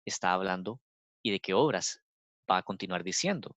está 0.05 0.35
hablando 0.35 0.79
y 1.23 1.31
de 1.31 1.41
qué 1.41 1.55
obras 1.55 2.03
va 2.51 2.59
a 2.59 2.63
continuar 2.63 3.03
diciendo. 3.03 3.57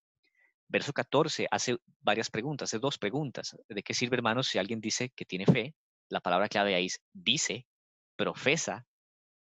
Verso 0.70 0.94
14 0.94 1.50
hace 1.52 1.76
varias 2.00 2.30
preguntas, 2.30 2.70
hace 2.70 2.80
dos 2.80 2.98
preguntas. 2.98 3.58
¿De 3.68 3.84
qué 3.84 3.94
sirve, 3.94 4.16
hermanos, 4.16 4.48
si 4.48 4.58
alguien 4.58 4.80
dice 4.80 5.10
que 5.10 5.26
tiene 5.26 5.46
fe? 5.46 5.76
La 6.08 6.22
palabra 6.22 6.48
clave 6.48 6.76
ahí 6.76 6.86
es 6.86 7.02
dice, 7.12 7.68
profesa. 8.16 8.88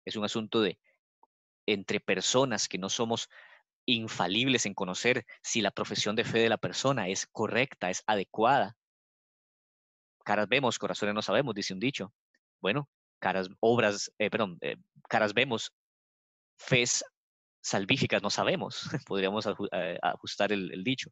Es 0.04 0.16
un 0.16 0.26
asunto 0.26 0.62
de 0.62 0.80
entre 1.68 2.00
personas 2.00 2.68
que 2.68 2.80
no 2.80 2.90
somos 2.90 3.30
infalibles 3.86 4.66
en 4.66 4.74
conocer 4.74 5.28
si 5.44 5.62
la 5.62 5.70
profesión 5.70 6.16
de 6.16 6.24
fe 6.24 6.40
de 6.40 6.50
la 6.50 6.58
persona 6.58 7.08
es 7.08 7.28
correcta, 7.28 7.92
es 7.92 8.02
adecuada. 8.08 8.76
Caras 10.26 10.50
vemos, 10.50 10.80
corazones 10.80 11.14
no 11.14 11.22
sabemos, 11.22 11.54
dice 11.54 11.76
un 11.76 11.80
dicho. 11.80 12.12
Bueno, 12.60 12.90
caras, 13.20 13.50
obras, 13.60 14.12
eh, 14.18 14.30
perdón, 14.30 14.58
eh, 14.62 14.78
caras 15.10 15.34
vemos, 15.34 15.72
fes 16.58 17.04
salvíficas 17.62 18.22
no 18.24 18.30
sabemos, 18.30 18.82
podríamos 19.08 19.48
eh, 19.72 20.00
ajustar 20.02 20.52
el, 20.52 20.84
dicho. 20.84 21.12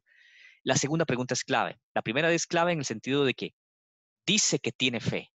La 0.62 0.76
segunda 0.76 1.04
pregunta 1.04 1.34
es 1.34 1.44
clave. 1.44 1.78
La 1.94 2.02
primera 2.02 2.32
es 2.32 2.46
clave 2.46 2.72
en 2.72 2.78
el 2.78 2.84
sentido 2.84 3.24
de 3.24 3.34
que 3.34 3.54
dice 4.26 4.58
que 4.58 4.72
tiene 4.72 5.00
fe 5.00 5.30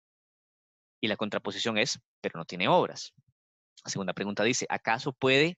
y 1.01 1.07
la 1.07 1.17
contraposición 1.17 1.77
es, 1.77 1.99
pero 2.21 2.39
no 2.39 2.45
tiene 2.45 2.67
obras. 2.67 3.13
La 3.83 3.91
segunda 3.91 4.13
pregunta 4.13 4.43
dice, 4.43 4.65
¿acaso 4.69 5.13
puede 5.13 5.57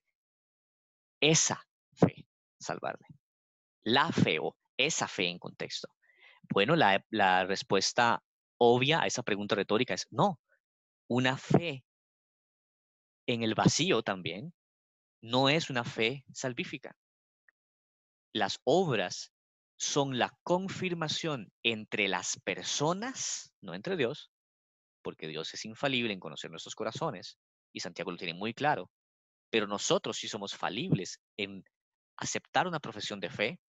esa 1.20 1.64
fe 1.94 2.26
salvarle? 2.58 3.06
La 3.82 4.12
fe 4.12 4.38
o 4.40 4.56
esa 4.76 5.08
fe 5.08 5.28
en 5.28 5.38
contexto. 5.38 5.88
Bueno, 6.50 6.76
la, 6.76 7.04
la 7.10 7.44
respuesta 7.44 8.22
obvia 8.58 9.00
a 9.00 9.06
esa 9.06 9.22
pregunta 9.22 9.54
retórica 9.54 9.94
es 9.94 10.06
no, 10.10 10.38
una 11.08 11.36
fe 11.36 11.84
en 13.26 13.42
el 13.42 13.54
vacío 13.54 14.02
también 14.02 14.52
no 15.22 15.48
es 15.48 15.70
una 15.70 15.84
fe 15.84 16.24
salvífica. 16.32 16.96
Las 18.34 18.60
obras 18.64 19.32
son 19.76 20.18
la 20.18 20.36
confirmación 20.42 21.52
entre 21.62 22.08
las 22.08 22.40
personas, 22.40 23.52
no 23.60 23.74
entre 23.74 23.96
Dios, 23.96 24.30
porque 25.02 25.28
Dios 25.28 25.52
es 25.54 25.64
infalible 25.64 26.12
en 26.12 26.20
conocer 26.20 26.50
nuestros 26.50 26.74
corazones, 26.74 27.38
y 27.72 27.80
Santiago 27.80 28.10
lo 28.10 28.16
tiene 28.16 28.34
muy 28.34 28.54
claro, 28.54 28.90
pero 29.50 29.66
nosotros 29.66 30.16
sí 30.16 30.28
somos 30.28 30.54
falibles 30.54 31.20
en 31.36 31.64
aceptar 32.16 32.66
una 32.66 32.80
profesión 32.80 33.20
de 33.20 33.30
fe, 33.30 33.60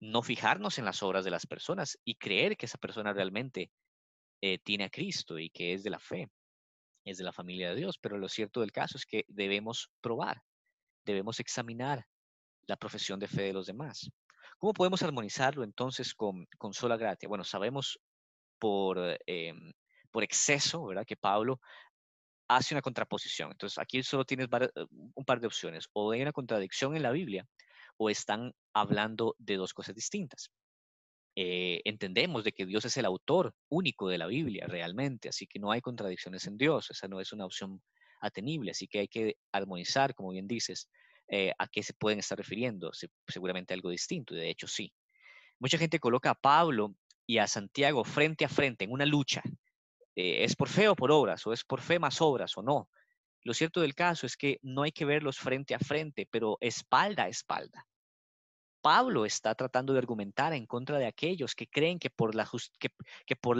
no 0.00 0.22
fijarnos 0.22 0.78
en 0.78 0.84
las 0.84 1.02
obras 1.02 1.24
de 1.24 1.30
las 1.30 1.46
personas 1.46 1.98
y 2.04 2.16
creer 2.16 2.56
que 2.56 2.66
esa 2.66 2.78
persona 2.78 3.12
realmente 3.12 3.70
eh, 4.46 4.58
tiene 4.58 4.84
a 4.84 4.90
Cristo 4.90 5.38
y 5.38 5.48
que 5.48 5.72
es 5.72 5.82
de 5.82 5.88
la 5.88 5.98
fe, 5.98 6.28
es 7.06 7.16
de 7.16 7.24
la 7.24 7.32
familia 7.32 7.70
de 7.70 7.76
Dios. 7.76 7.96
Pero 7.96 8.18
lo 8.18 8.28
cierto 8.28 8.60
del 8.60 8.72
caso 8.72 8.98
es 8.98 9.06
que 9.06 9.24
debemos 9.26 9.90
probar, 10.02 10.42
debemos 11.06 11.40
examinar 11.40 12.06
la 12.66 12.76
profesión 12.76 13.18
de 13.18 13.26
fe 13.26 13.44
de 13.44 13.52
los 13.54 13.64
demás. 13.64 14.10
¿Cómo 14.58 14.74
podemos 14.74 15.02
armonizarlo 15.02 15.64
entonces 15.64 16.12
con, 16.14 16.46
con 16.58 16.74
sola 16.74 16.98
gratia? 16.98 17.26
Bueno, 17.26 17.42
sabemos 17.42 17.98
por, 18.58 19.18
em, 19.24 19.72
por 20.10 20.22
exceso, 20.22 20.84
¿verdad? 20.84 21.06
Que 21.06 21.16
Pablo 21.16 21.58
hace 22.46 22.74
una 22.74 22.82
contraposición. 22.82 23.50
Entonces, 23.50 23.78
aquí 23.78 24.02
solo 24.02 24.26
tienes 24.26 24.48
eh, 24.52 24.86
un 25.14 25.24
par 25.24 25.40
de 25.40 25.46
opciones. 25.46 25.88
O 25.94 26.10
hay 26.12 26.20
una 26.20 26.32
contradicción 26.32 26.94
en 26.96 27.02
la 27.02 27.12
Biblia 27.12 27.46
o 27.96 28.10
están 28.10 28.52
hablando 28.74 29.36
de 29.38 29.56
dos 29.56 29.72
cosas 29.72 29.94
distintas. 29.94 30.50
Eh, 31.36 31.80
entendemos 31.84 32.44
de 32.44 32.52
que 32.52 32.66
Dios 32.66 32.84
es 32.84 32.96
el 32.96 33.04
autor 33.04 33.54
único 33.68 34.08
de 34.08 34.18
la 34.18 34.26
Biblia 34.26 34.66
realmente, 34.68 35.28
así 35.28 35.46
que 35.46 35.58
no 35.58 35.72
hay 35.72 35.80
contradicciones 35.80 36.46
en 36.46 36.56
Dios, 36.56 36.90
esa 36.90 37.08
no 37.08 37.20
es 37.20 37.32
una 37.32 37.44
opción 37.44 37.82
atenible, 38.20 38.70
así 38.70 38.86
que 38.86 39.00
hay 39.00 39.08
que 39.08 39.36
armonizar, 39.52 40.14
como 40.14 40.30
bien 40.30 40.46
dices, 40.46 40.88
eh, 41.28 41.52
a 41.58 41.66
qué 41.66 41.82
se 41.82 41.94
pueden 41.94 42.20
estar 42.20 42.38
refiriendo, 42.38 42.92
seguramente 43.26 43.74
algo 43.74 43.90
distinto, 43.90 44.34
y 44.34 44.38
de 44.38 44.50
hecho 44.50 44.68
sí. 44.68 44.92
Mucha 45.58 45.78
gente 45.78 45.98
coloca 45.98 46.30
a 46.30 46.34
Pablo 46.34 46.94
y 47.26 47.38
a 47.38 47.46
Santiago 47.46 48.04
frente 48.04 48.44
a 48.44 48.48
frente 48.48 48.84
en 48.84 48.92
una 48.92 49.06
lucha, 49.06 49.42
eh, 50.16 50.44
¿es 50.44 50.54
por 50.54 50.68
fe 50.68 50.88
o 50.88 50.94
por 50.94 51.10
obras? 51.10 51.46
¿O 51.46 51.52
es 51.52 51.64
por 51.64 51.80
fe 51.80 51.98
más 51.98 52.20
obras 52.20 52.56
o 52.56 52.62
no? 52.62 52.88
Lo 53.42 53.52
cierto 53.52 53.80
del 53.80 53.94
caso 53.94 54.26
es 54.26 54.36
que 54.36 54.58
no 54.62 54.82
hay 54.82 54.92
que 54.92 55.04
verlos 55.04 55.38
frente 55.38 55.74
a 55.74 55.78
frente, 55.78 56.26
pero 56.30 56.56
espalda 56.60 57.24
a 57.24 57.28
espalda. 57.28 57.86
Pablo 58.84 59.24
está 59.24 59.54
tratando 59.54 59.94
de 59.94 59.98
argumentar 59.98 60.52
en 60.52 60.66
contra 60.66 60.98
de 60.98 61.06
aquellos 61.06 61.54
que 61.54 61.66
creen 61.66 61.98
que 61.98 62.10
por, 62.10 62.34
la 62.34 62.44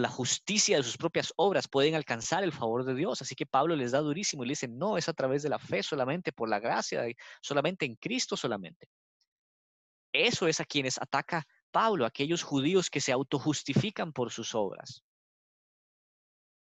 justicia 0.07 0.77
de 0.77 0.83
sus 0.83 0.97
propias 0.97 1.33
obras 1.35 1.67
pueden 1.67 1.95
alcanzar 1.95 2.43
el 2.43 2.51
favor 2.51 2.85
de 2.85 2.93
Dios. 2.93 3.23
Así 3.23 3.33
que 3.33 3.47
Pablo 3.47 3.75
les 3.75 3.91
da 3.91 4.01
durísimo 4.01 4.43
y 4.43 4.45
le 4.45 4.51
dice, 4.51 4.67
no, 4.67 4.99
es 4.99 5.09
a 5.09 5.13
través 5.13 5.41
de 5.41 5.49
la 5.49 5.57
fe 5.57 5.81
solamente, 5.81 6.31
por 6.31 6.47
la 6.47 6.59
gracia, 6.59 7.07
solamente 7.41 7.87
en 7.87 7.95
Cristo 7.95 8.37
solamente. 8.37 8.87
Eso 10.13 10.47
es 10.47 10.59
a 10.59 10.65
quienes 10.65 11.01
ataca 11.01 11.47
Pablo, 11.71 12.05
aquellos 12.05 12.43
judíos 12.43 12.91
que 12.91 13.01
se 13.01 13.11
autojustifican 13.11 14.13
por 14.13 14.31
sus 14.31 14.53
obras. 14.53 15.01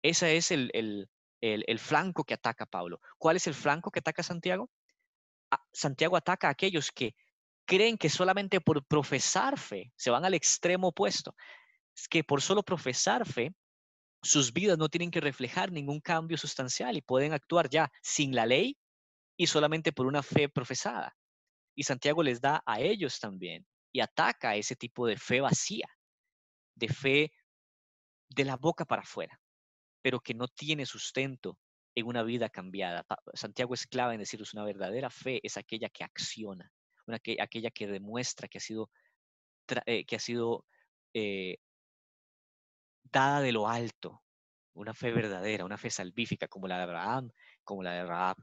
Ese 0.03 0.35
es 0.35 0.51
el, 0.51 1.09
flanco 1.77 2.25
que 2.25 2.33
ataca 2.33 2.65
Pablo. 2.65 2.99
¿Cuál 3.17 3.37
es 3.37 3.47
el 3.47 3.53
flanco 3.53 3.89
que 3.89 3.99
ataca 3.99 4.21
Santiago? 4.21 4.69
Santiago 5.71 6.17
ataca 6.17 6.49
a 6.49 6.51
aquellos 6.51 6.91
que 6.91 7.15
creen 7.69 7.97
que 7.97 8.09
solamente 8.09 8.59
por 8.59 8.83
profesar 8.83 9.59
fe 9.59 9.93
se 9.95 10.09
van 10.09 10.25
al 10.25 10.33
extremo 10.33 10.87
opuesto. 10.87 11.35
Es 11.95 12.07
que 12.07 12.23
por 12.23 12.41
solo 12.41 12.63
profesar 12.63 13.27
fe, 13.27 13.53
sus 14.23 14.51
vidas 14.51 14.77
no 14.79 14.89
tienen 14.89 15.11
que 15.11 15.21
reflejar 15.21 15.71
ningún 15.71 16.01
cambio 16.01 16.37
sustancial 16.37 16.97
y 16.97 17.01
pueden 17.01 17.33
actuar 17.33 17.69
ya 17.69 17.91
sin 18.01 18.33
la 18.33 18.47
ley 18.47 18.75
y 19.37 19.45
solamente 19.45 19.93
por 19.93 20.07
una 20.07 20.23
fe 20.23 20.49
profesada. 20.49 21.15
Y 21.75 21.83
Santiago 21.83 22.23
les 22.23 22.41
da 22.41 22.63
a 22.65 22.81
ellos 22.81 23.19
también 23.19 23.67
y 23.93 23.99
ataca 23.99 24.55
ese 24.55 24.75
tipo 24.75 25.05
de 25.05 25.17
fe 25.17 25.39
vacía, 25.39 25.87
de 26.75 26.87
fe 26.87 27.31
de 28.29 28.45
la 28.45 28.57
boca 28.57 28.85
para 28.85 29.03
afuera 29.03 29.39
pero 30.01 30.19
que 30.19 30.33
no 30.33 30.47
tiene 30.47 30.85
sustento 30.85 31.57
en 31.95 32.07
una 32.07 32.23
vida 32.23 32.49
cambiada. 32.49 33.05
Santiago 33.33 33.73
es 33.73 33.87
clave 33.87 34.13
en 34.13 34.19
decirles 34.19 34.53
una 34.53 34.63
verdadera 34.63 35.09
fe 35.09 35.39
es 35.43 35.57
aquella 35.57 35.89
que 35.89 36.03
acciona, 36.03 36.71
una 37.09 37.19
que, 37.19 37.37
aquella 37.39 37.71
que 37.71 37.87
demuestra 37.87 38.47
que 38.47 38.59
ha 38.59 38.61
sido, 38.61 38.89
eh, 39.85 40.05
que 40.05 40.15
ha 40.15 40.19
sido 40.19 40.65
eh, 41.13 41.57
dada 43.11 43.41
de 43.41 43.51
lo 43.51 43.67
alto, 43.67 44.21
una 44.73 44.93
fe 44.93 45.11
verdadera, 45.11 45.65
una 45.65 45.77
fe 45.77 45.89
salvífica 45.89 46.47
como 46.47 46.67
la 46.67 46.77
de 46.77 46.83
Abraham, 46.83 47.31
como 47.63 47.83
la 47.83 47.93
de 47.93 48.05
Rahab. 48.05 48.37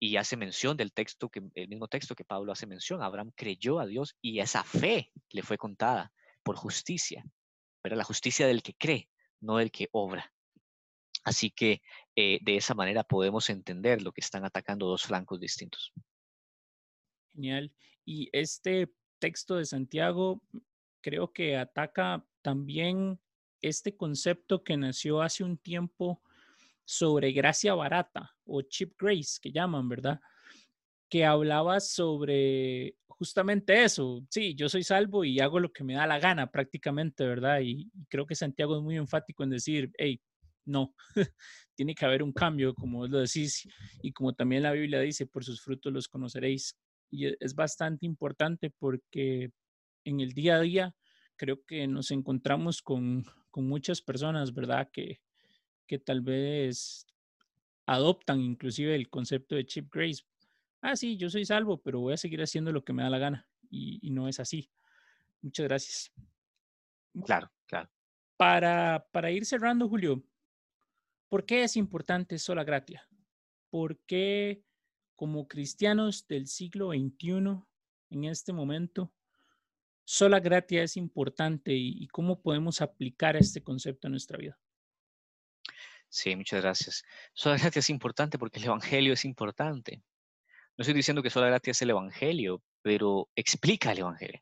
Y 0.00 0.16
hace 0.16 0.36
mención 0.36 0.76
del 0.76 0.92
texto, 0.92 1.28
que, 1.28 1.42
el 1.54 1.68
mismo 1.68 1.88
texto 1.88 2.14
que 2.14 2.24
Pablo 2.24 2.52
hace 2.52 2.66
mención, 2.66 3.02
Abraham 3.02 3.32
creyó 3.34 3.80
a 3.80 3.86
Dios 3.86 4.16
y 4.20 4.40
esa 4.40 4.62
fe 4.64 5.10
le 5.30 5.42
fue 5.42 5.58
contada 5.58 6.12
por 6.42 6.56
justicia, 6.56 7.24
pero 7.82 7.96
la 7.96 8.04
justicia 8.04 8.46
del 8.46 8.62
que 8.62 8.74
cree, 8.74 9.08
no 9.40 9.56
del 9.56 9.70
que 9.70 9.88
obra. 9.92 10.32
Así 11.24 11.50
que 11.50 11.82
eh, 12.14 12.38
de 12.42 12.56
esa 12.56 12.74
manera 12.74 13.02
podemos 13.02 13.48
entender 13.48 14.02
lo 14.02 14.12
que 14.12 14.20
están 14.20 14.44
atacando 14.44 14.86
dos 14.86 15.04
flancos 15.04 15.40
distintos. 15.40 15.92
Genial. 17.34 17.72
Y 18.04 18.28
este 18.32 18.92
texto 19.18 19.56
de 19.56 19.64
Santiago 19.64 20.42
creo 21.00 21.32
que 21.32 21.56
ataca 21.56 22.24
también 22.42 23.20
este 23.60 23.96
concepto 23.96 24.62
que 24.62 24.76
nació 24.76 25.22
hace 25.22 25.44
un 25.44 25.58
tiempo 25.58 26.22
sobre 26.84 27.32
gracia 27.32 27.74
barata 27.74 28.30
o 28.44 28.62
cheap 28.62 28.92
grace, 28.98 29.38
que 29.40 29.50
llaman, 29.50 29.88
¿verdad? 29.88 30.20
Que 31.08 31.24
hablaba 31.24 31.80
sobre 31.80 32.96
justamente 33.06 33.84
eso. 33.84 34.22
Sí, 34.30 34.54
yo 34.54 34.68
soy 34.68 34.82
salvo 34.82 35.24
y 35.24 35.40
hago 35.40 35.60
lo 35.60 35.72
que 35.72 35.84
me 35.84 35.94
da 35.94 36.06
la 36.06 36.18
gana 36.18 36.50
prácticamente, 36.50 37.26
¿verdad? 37.26 37.60
Y, 37.60 37.90
creo 38.08 38.26
que 38.26 38.34
Santiago 38.34 38.76
es 38.76 38.82
muy 38.82 38.96
enfático 38.96 39.44
en 39.44 39.50
decir, 39.50 39.90
hey, 39.96 40.20
no, 40.66 40.94
tiene 41.74 41.94
que 41.94 42.04
haber 42.04 42.22
un 42.22 42.32
cambio, 42.32 42.74
como 42.74 43.06
lo 43.06 43.20
decís, 43.20 43.68
y 44.02 44.12
como 44.12 44.34
también 44.34 44.62
la 44.62 44.72
Biblia 44.72 45.00
dice, 45.00 45.26
por 45.26 45.44
sus 45.44 45.62
frutos 45.62 45.92
los 45.92 46.08
conoceréis. 46.08 46.76
Y 47.14 47.26
e, 47.26 47.36
es 47.40 47.54
bastante 47.54 48.06
importante 48.06 48.70
porque 48.70 49.50
en 50.04 50.20
el 50.20 50.32
día 50.32 50.56
a 50.56 50.60
día 50.60 50.96
creo 51.36 51.64
que 51.64 51.86
nos 51.86 52.10
encontramos 52.10 52.82
con, 52.82 53.24
muchas 53.56 54.02
personas, 54.02 54.52
¿verdad? 54.52 54.90
Que, 54.92 55.20
que 55.86 55.98
tal 56.00 56.22
vez 56.22 57.06
adoptan 57.86 58.40
inclusive 58.40 58.96
el 58.96 59.08
concepto 59.08 59.54
de 59.54 59.64
chip 59.64 59.92
grace. 59.92 60.24
Ah, 60.80 60.96
sí, 60.96 61.16
yo 61.16 61.30
soy 61.30 61.44
salvo, 61.44 61.80
pero 61.80 62.00
voy 62.00 62.14
a 62.14 62.16
seguir 62.16 62.42
haciendo 62.42 62.72
lo 62.72 62.84
que 62.84 62.92
me 62.92 63.04
da 63.04 63.10
la 63.10 63.18
gana. 63.18 63.48
Y, 63.70 64.00
y 64.02 64.10
no 64.10 64.26
es 64.28 64.40
así. 64.40 64.68
Muchas 65.40 65.64
gracias. 65.64 66.12
Claro, 67.24 67.50
claro. 67.66 67.88
Para, 68.36 69.06
para 69.12 69.30
ir 69.30 69.46
cerrando, 69.46 69.88
Julio, 69.88 70.24
¿Por 71.34 71.46
qué 71.46 71.64
es 71.64 71.76
importante 71.76 72.38
sola 72.38 72.62
gratia? 72.62 73.08
¿Por 73.68 73.98
qué 74.06 74.62
como 75.14 75.48
cristianos 75.48 76.26
del 76.26 76.46
siglo 76.46 76.90
XXI, 76.90 77.62
en 78.10 78.24
este 78.24 78.52
momento, 78.52 79.12
sola 80.04 80.40
gratia 80.40 80.82
es 80.82 80.96
importante 80.96 81.72
y, 81.72 82.06
cómo 82.08 82.40
podemos 82.40 82.80
aplicar 82.80 83.36
este 83.36 83.62
concepto 83.62 84.06
en 84.06 84.12
nuestra 84.12 84.38
vida? 84.38 84.58
Sí, 86.08 86.36
muchas 86.36 86.62
gracias. 86.62 87.02
Sola 87.32 87.56
gratia 87.58 87.80
es 87.80 87.90
importante 87.90 88.38
porque 88.38 88.58
el 88.58 88.66
Evangelio 88.66 89.14
es 89.14 89.24
importante. 89.24 90.02
No 90.76 90.82
estoy 90.82 90.94
diciendo 90.94 91.22
que 91.22 91.30
sola 91.30 91.46
gratia 91.46 91.72
es 91.72 91.82
el 91.82 91.90
Evangelio, 91.90 92.62
pero 92.82 93.28
explica 93.34 93.92
el 93.92 94.00
Evangelio. 94.00 94.40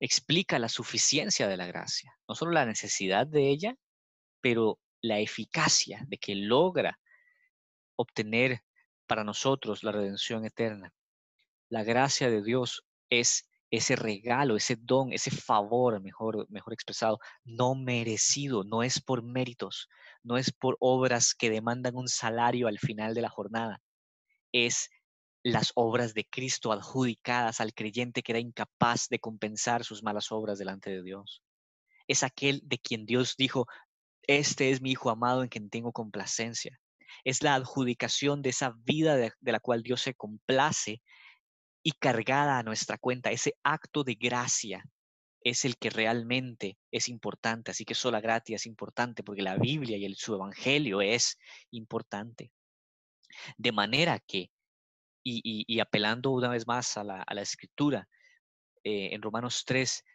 Explica 0.00 0.58
la 0.58 0.68
suficiencia 0.68 1.48
de 1.48 1.56
la 1.56 1.66
gracia, 1.66 2.16
no 2.28 2.34
solo 2.34 2.52
la 2.52 2.66
necesidad 2.66 3.26
de 3.26 3.48
ella, 3.48 3.76
pero 4.40 4.80
la 5.00 5.18
eficacia 5.18 6.04
de 6.08 6.18
que 6.18 6.34
logra 6.34 6.98
obtener 7.96 8.62
para 9.12 9.24
nosotros 9.24 9.82
la 9.82 9.92
redención 9.92 10.46
eterna. 10.46 10.90
La 11.68 11.84
gracia 11.84 12.30
de 12.30 12.42
Dios 12.42 12.82
es 13.10 13.46
ese 13.70 13.94
regalo, 13.94 14.56
ese 14.56 14.76
don, 14.76 15.12
ese 15.12 15.30
favor, 15.30 16.00
mejor, 16.00 16.46
mejor 16.48 16.72
expresado, 16.72 17.18
no 17.44 17.74
merecido, 17.74 18.64
no 18.64 18.82
es 18.82 19.02
por 19.02 19.22
méritos, 19.22 19.90
no 20.22 20.38
es 20.38 20.50
por 20.50 20.78
obras 20.80 21.34
que 21.34 21.50
demandan 21.50 21.94
un 21.94 22.08
salario 22.08 22.68
al 22.68 22.78
final 22.78 23.12
de 23.12 23.20
la 23.20 23.28
jornada, 23.28 23.82
es 24.50 24.88
las 25.42 25.72
obras 25.74 26.14
de 26.14 26.24
Cristo 26.24 26.72
adjudicadas 26.72 27.60
al 27.60 27.74
creyente 27.74 28.22
que 28.22 28.32
era 28.32 28.38
incapaz 28.38 29.08
de 29.10 29.18
compensar 29.18 29.84
sus 29.84 30.02
malas 30.02 30.32
obras 30.32 30.58
delante 30.58 30.88
de 30.88 31.02
Dios. 31.02 31.42
Es 32.08 32.22
aquel 32.22 32.62
de 32.64 32.78
quien 32.78 33.04
Dios 33.04 33.34
dijo, 33.36 33.66
este 34.22 34.70
es 34.70 34.80
mi 34.80 34.92
Hijo 34.92 35.10
amado 35.10 35.42
en 35.42 35.50
quien 35.50 35.68
tengo 35.68 35.92
complacencia. 35.92 36.80
Es 37.24 37.42
la 37.42 37.54
adjudicación 37.54 38.42
de 38.42 38.50
esa 38.50 38.74
vida 38.84 39.16
de, 39.16 39.32
la 39.40 39.60
cual 39.60 39.82
Dios 39.82 40.02
se 40.02 40.14
complace 40.14 41.02
y 41.82 41.92
cargada 41.92 42.58
a 42.58 42.62
nuestra 42.62 42.98
cuenta. 42.98 43.30
Ese 43.30 43.56
acto 43.62 44.04
de 44.04 44.14
gracia 44.14 44.84
es 45.42 45.64
el 45.64 45.76
que 45.76 45.90
realmente 45.90 46.78
es 46.90 47.08
importante. 47.08 47.70
Así 47.70 47.84
que 47.84 47.94
sola 47.94 48.20
gracia 48.20 48.56
es 48.56 48.66
importante 48.66 49.22
porque 49.22 49.42
la 49.42 49.56
Biblia 49.56 49.96
y 49.96 50.04
el, 50.04 50.16
su 50.16 50.34
Evangelio 50.34 51.00
es 51.00 51.38
importante. 51.70 52.52
De 53.56 53.72
manera 53.72 54.18
que, 54.20 54.50
y, 55.24 55.80
apelando 55.80 56.30
una 56.30 56.48
vez 56.48 56.66
más 56.66 56.96
a 56.96 57.04
la, 57.04 57.42
Escritura, 57.42 58.08
eh, 58.84 59.10
en 59.12 59.22
Romanos 59.22 59.64
3 59.64 59.98
eh, 59.98 60.11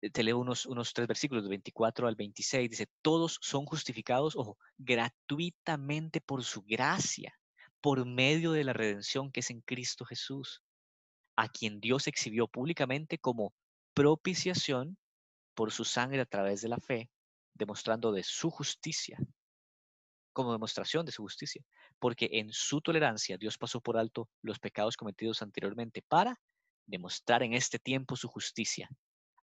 te 0.00 0.22
leo 0.22 0.38
unos, 0.38 0.66
unos 0.66 0.92
tres 0.92 1.08
versículos, 1.08 1.44
de 1.44 1.50
24 1.50 2.06
al 2.06 2.14
26, 2.14 2.70
dice, 2.70 2.86
todos 3.02 3.38
son 3.40 3.66
justificados, 3.66 4.36
ojo, 4.36 4.56
gratuitamente 4.76 6.20
por 6.20 6.44
su 6.44 6.62
gracia, 6.62 7.34
por 7.80 8.06
medio 8.06 8.52
de 8.52 8.64
la 8.64 8.72
redención 8.72 9.32
que 9.32 9.40
es 9.40 9.50
en 9.50 9.60
Cristo 9.60 10.04
Jesús, 10.04 10.62
a 11.36 11.48
quien 11.48 11.80
Dios 11.80 12.06
exhibió 12.06 12.46
públicamente 12.48 13.18
como 13.18 13.52
propiciación 13.94 14.96
por 15.54 15.72
su 15.72 15.84
sangre 15.84 16.20
a 16.20 16.26
través 16.26 16.60
de 16.60 16.68
la 16.68 16.78
fe, 16.78 17.10
demostrando 17.54 18.12
de 18.12 18.22
su 18.22 18.50
justicia, 18.50 19.18
como 20.32 20.52
demostración 20.52 21.04
de 21.04 21.10
su 21.10 21.22
justicia, 21.22 21.64
porque 21.98 22.28
en 22.32 22.52
su 22.52 22.80
tolerancia 22.80 23.36
Dios 23.36 23.58
pasó 23.58 23.80
por 23.80 23.96
alto 23.98 24.28
los 24.42 24.60
pecados 24.60 24.96
cometidos 24.96 25.42
anteriormente 25.42 26.02
para 26.02 26.40
demostrar 26.86 27.42
en 27.42 27.54
este 27.54 27.80
tiempo 27.80 28.14
su 28.14 28.28
justicia 28.28 28.88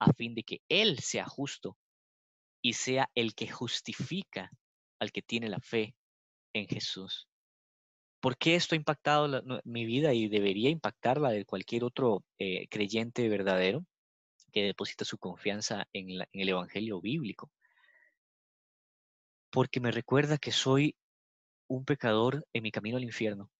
a 0.05 0.13
fin 0.13 0.35
de 0.35 0.43
que 0.43 0.61
Él 0.69 0.99
sea 0.99 1.25
justo 1.25 1.77
y 2.61 2.73
sea 2.73 3.09
el 3.15 3.35
que 3.35 3.47
justifica 3.47 4.51
al 4.99 5.11
que 5.11 5.21
tiene 5.21 5.49
la 5.49 5.59
fe 5.59 5.95
en 6.53 6.67
Jesús. 6.67 7.27
¿Por 8.21 8.37
qué 8.37 8.55
esto 8.55 8.73
ha 8.73 8.77
impactado 8.77 9.43
mi 9.65 9.85
vida 9.85 10.13
y 10.13 10.29
debería 10.29 10.69
impactar 10.69 11.19
la 11.19 11.31
de 11.31 11.43
cualquier 11.45 11.83
otro 11.83 12.23
eh, 12.39 12.67
creyente 12.69 13.27
verdadero 13.27 13.85
que 14.53 14.63
deposita 14.63 15.03
su 15.03 15.17
confianza 15.17 15.87
en, 15.91 16.09
en 16.11 16.27
el 16.31 16.49
Evangelio 16.49 17.01
bíblico? 17.01 17.51
Porque 19.51 19.81
me 19.81 19.91
recuerda 19.91 20.37
que 20.37 20.51
soy 20.51 20.95
un 21.67 21.83
pecador 21.83 22.47
en 22.53 22.63
mi 22.63 22.71
camino 22.71 22.95
al 22.97 23.03
infierno 23.03 23.51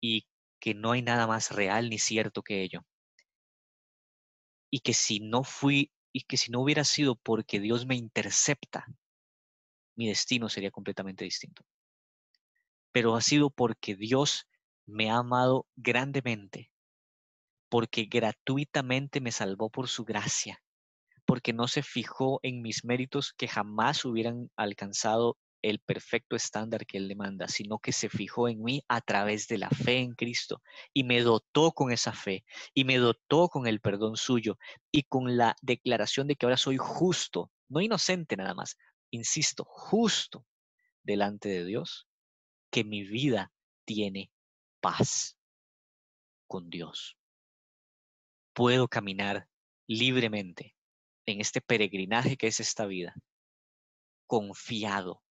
y 0.00 0.26
que 0.58 0.74
no 0.74 0.92
hay 0.92 1.02
nada 1.02 1.26
más 1.26 1.50
real 1.50 1.90
ni 1.90 1.98
cierto 1.98 2.42
que 2.42 2.62
ello. 2.62 2.82
Y 4.70 4.80
que 4.80 4.94
si 4.94 5.20
no 5.20 5.44
fui 5.44 5.90
y 6.12 6.22
que 6.22 6.36
si 6.36 6.50
no 6.50 6.60
hubiera 6.60 6.84
sido 6.84 7.16
porque 7.16 7.60
Dios 7.60 7.86
me 7.86 7.96
intercepta, 7.96 8.86
mi 9.96 10.08
destino 10.08 10.48
sería 10.48 10.70
completamente 10.70 11.24
distinto. 11.24 11.64
Pero 12.92 13.14
ha 13.14 13.20
sido 13.20 13.50
porque 13.50 13.94
Dios 13.94 14.48
me 14.86 15.10
ha 15.10 15.18
amado 15.18 15.66
grandemente, 15.76 16.70
porque 17.68 18.04
gratuitamente 18.04 19.20
me 19.20 19.30
salvó 19.30 19.70
por 19.70 19.88
su 19.88 20.04
gracia, 20.04 20.62
porque 21.24 21.52
no 21.52 21.68
se 21.68 21.82
fijó 21.82 22.40
en 22.42 22.62
mis 22.62 22.84
méritos 22.84 23.32
que 23.32 23.46
jamás 23.46 24.04
hubieran 24.04 24.50
alcanzado 24.56 25.38
el 25.62 25.80
perfecto 25.80 26.36
estándar 26.36 26.86
que 26.86 26.98
Él 26.98 27.08
demanda, 27.08 27.48
sino 27.48 27.78
que 27.78 27.92
se 27.92 28.08
fijó 28.08 28.48
en 28.48 28.62
mí 28.62 28.82
a 28.88 29.00
través 29.00 29.46
de 29.48 29.58
la 29.58 29.70
fe 29.70 29.98
en 29.98 30.14
Cristo 30.14 30.62
y 30.92 31.04
me 31.04 31.20
dotó 31.20 31.72
con 31.72 31.92
esa 31.92 32.12
fe 32.12 32.44
y 32.74 32.84
me 32.84 32.98
dotó 32.98 33.48
con 33.48 33.66
el 33.66 33.80
perdón 33.80 34.16
suyo 34.16 34.58
y 34.90 35.04
con 35.04 35.36
la 35.36 35.56
declaración 35.62 36.26
de 36.26 36.36
que 36.36 36.46
ahora 36.46 36.56
soy 36.56 36.76
justo, 36.78 37.50
no 37.68 37.80
inocente 37.80 38.36
nada 38.36 38.54
más, 38.54 38.76
insisto, 39.10 39.64
justo 39.64 40.46
delante 41.02 41.48
de 41.48 41.64
Dios, 41.64 42.08
que 42.70 42.84
mi 42.84 43.02
vida 43.02 43.52
tiene 43.84 44.30
paz 44.80 45.36
con 46.46 46.70
Dios. 46.70 47.16
Puedo 48.52 48.88
caminar 48.88 49.48
libremente 49.86 50.76
en 51.26 51.40
este 51.40 51.60
peregrinaje 51.60 52.36
que 52.36 52.46
es 52.46 52.60
esta 52.60 52.86
vida, 52.86 53.14
confiado 54.26 55.22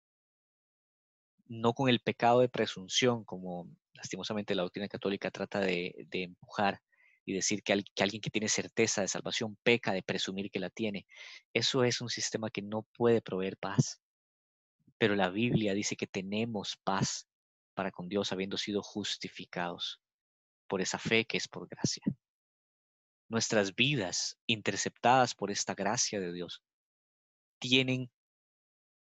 no 1.49 1.73
con 1.73 1.89
el 1.89 2.01
pecado 2.01 2.41
de 2.41 2.49
presunción, 2.49 3.25
como 3.25 3.69
lastimosamente 3.95 4.55
la 4.55 4.63
doctrina 4.63 4.89
católica 4.89 5.31
trata 5.31 5.61
de, 5.61 6.07
empujar 6.13 6.81
y 7.25 7.33
decir 7.35 7.63
que, 7.63 7.73
alguien 7.73 8.21
que 8.21 8.31
tiene 8.31 8.49
certeza 8.49 9.01
de 9.01 9.09
salvación 9.09 9.57
peca 9.63 9.93
de 9.93 10.03
presumir 10.03 10.51
que 10.51 10.61
la 10.61 10.71
tiene. 10.71 11.07
Eso 11.53 11.85
es 11.85 12.01
un 12.01 12.11
sistema 12.11 12.51
que 12.51 12.63
no 12.63 12.87
puede 12.95 13.23
proveer 13.23 13.57
paz. 13.57 14.01
Pero 14.99 15.17
la 15.17 15.31
Biblia 15.31 15.75
dice 15.75 15.97
que 15.97 16.07
tenemos 16.07 16.77
paz 16.85 17.29
para 17.75 17.91
con 17.91 18.09
Dios 18.09 18.33
habiendo 18.33 18.57
sido 18.57 18.83
justificados 18.83 20.01
por 20.67 20.81
esa 20.81 20.99
fe 20.99 21.25
que 21.25 21.37
es 21.37 21.49
por 21.49 21.69
gracia. 21.69 22.03
Nuestras 23.29 23.75
vidas, 23.75 24.39
interceptadas 24.47 25.35
por 25.35 25.51
esta 25.51 25.75
gracia 25.75 26.19
de 26.19 26.33
Dios, 26.33 26.63
tienen 27.59 28.11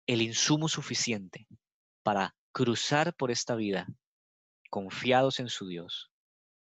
el 0.05 0.21
insumo 0.21 0.67
suficiente 0.67 1.47
para 2.07 2.33
cruzar 2.53 3.13
por 3.13 3.31
esta 3.31 3.53
vida 3.55 3.85
confiados 4.69 5.41
en 5.41 5.49
su 5.49 5.67
Dios, 5.67 6.09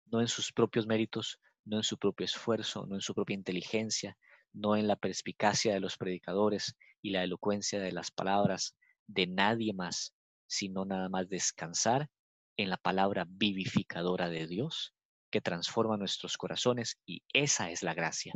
no 0.07 0.21
en 0.21 0.27
sus 0.27 0.51
propios 0.51 0.87
méritos, 0.87 1.39
no 1.65 1.77
en 1.77 1.83
su 1.83 1.99
propio 1.99 2.25
esfuerzo, 2.25 2.87
no 2.87 2.95
en 2.95 3.01
su 3.01 3.13
propia 3.13 3.35
inteligencia, 3.35 4.17
no 4.53 4.75
en 4.75 4.87
la 4.87 4.95
perspicacia 4.95 5.71
de 5.71 5.81
los 5.81 5.97
predicadores 5.97 6.75
y 7.03 7.11
la 7.11 7.23
elocuencia 7.23 7.79
de 7.79 7.91
las 7.91 8.09
palabras 8.09 8.75
de 9.05 9.27
nadie 9.27 9.71
más, 9.71 10.15
sino 10.47 10.83
nada 10.83 11.09
más 11.09 11.29
descansar 11.29 12.09
en 12.57 12.71
la 12.71 12.77
palabra 12.77 13.27
vivificadora 13.29 14.29
de 14.29 14.47
Dios 14.47 14.95
que 15.29 15.41
transforma 15.41 15.95
nuestros 15.95 16.37
corazones 16.37 16.97
y 17.05 17.21
esa 17.33 17.69
es 17.69 17.83
la 17.83 17.93
gracia 17.93 18.33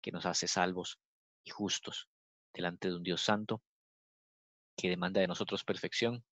que 0.00 0.10
nos 0.10 0.24
hace 0.24 0.48
salvos 0.48 0.98
y 1.44 1.50
justos 1.50 2.08
delante 2.54 2.88
de 2.88 2.96
un 2.96 3.02
Dios 3.02 3.20
santo 3.20 3.62
que 4.76 4.88
demanda 4.88 5.20
de 5.20 5.26
nosotros 5.26 5.64
perfección 5.64 6.24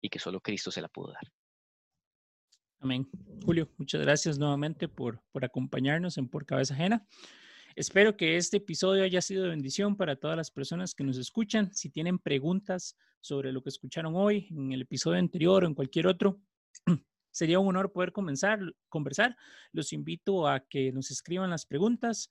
y 0.00 0.08
que 0.08 0.18
solo 0.18 0.40
Cristo 0.40 0.70
se 0.70 0.80
la 0.80 0.88
pudo 0.88 1.12
dar. 1.12 1.32
Amén. 2.80 3.08
Julio, 3.44 3.70
muchas 3.78 4.00
gracias 4.02 4.38
nuevamente 4.38 4.88
por, 4.88 5.22
por 5.32 5.44
acompañarnos 5.44 6.18
en 6.18 6.28
Por 6.28 6.44
Cabeza 6.44 6.74
Ajena. 6.74 7.06
Espero 7.74 8.16
que 8.16 8.36
este 8.36 8.58
episodio 8.58 9.04
haya 9.04 9.20
sido 9.20 9.44
de 9.44 9.50
bendición 9.50 9.96
para 9.96 10.16
todas 10.16 10.36
las 10.36 10.50
personas 10.50 10.94
que 10.94 11.04
nos 11.04 11.18
escuchan. 11.18 11.74
Si 11.74 11.90
tienen 11.90 12.18
preguntas 12.18 12.96
sobre 13.20 13.52
lo 13.52 13.62
que 13.62 13.70
escucharon 13.70 14.14
hoy, 14.14 14.48
en 14.50 14.72
el 14.72 14.82
episodio 14.82 15.18
anterior 15.18 15.64
o 15.64 15.66
en 15.66 15.74
cualquier 15.74 16.06
otro, 16.06 16.40
sería 17.30 17.58
un 17.58 17.68
honor 17.68 17.92
poder 17.92 18.12
comenzar, 18.12 18.60
conversar. 18.88 19.36
Los 19.72 19.92
invito 19.92 20.46
a 20.48 20.60
que 20.60 20.92
nos 20.92 21.10
escriban 21.10 21.50
las 21.50 21.66
preguntas. 21.66 22.30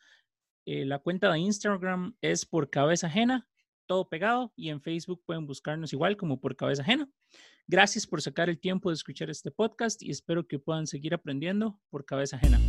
Eh, 0.66 0.86
la 0.86 1.00
cuenta 1.00 1.32
de 1.32 1.40
Instagram 1.40 2.16
es 2.22 2.46
por 2.46 2.70
cabeza 2.70 3.08
ajena 3.08 3.48
todo 3.86 4.10
pegado 4.10 4.54
y 4.56 4.70
en 4.70 4.82
Facebook 4.82 5.22
pueden 5.26 5.46
buscarnos 5.46 5.94
igual 5.94 6.18
como 6.18 6.40
por 6.40 6.56
cabeza 6.56 6.82
ajena. 6.82 7.10
Gracias 7.68 8.06
por 8.06 8.22
sacar 8.22 8.50
el 8.50 8.60
tiempo 8.60 8.90
de 8.90 8.96
escuchar 8.96 9.30
este 9.30 9.52
podcast 9.52 10.04
y 10.04 10.12
espero 10.12 10.48
que 10.48 10.60
puedan 10.60 10.88
seguir 10.88 11.14
aprendiendo 11.14 11.80
por 11.90 12.06
cabeza 12.06 12.38
ajena. 12.38 12.60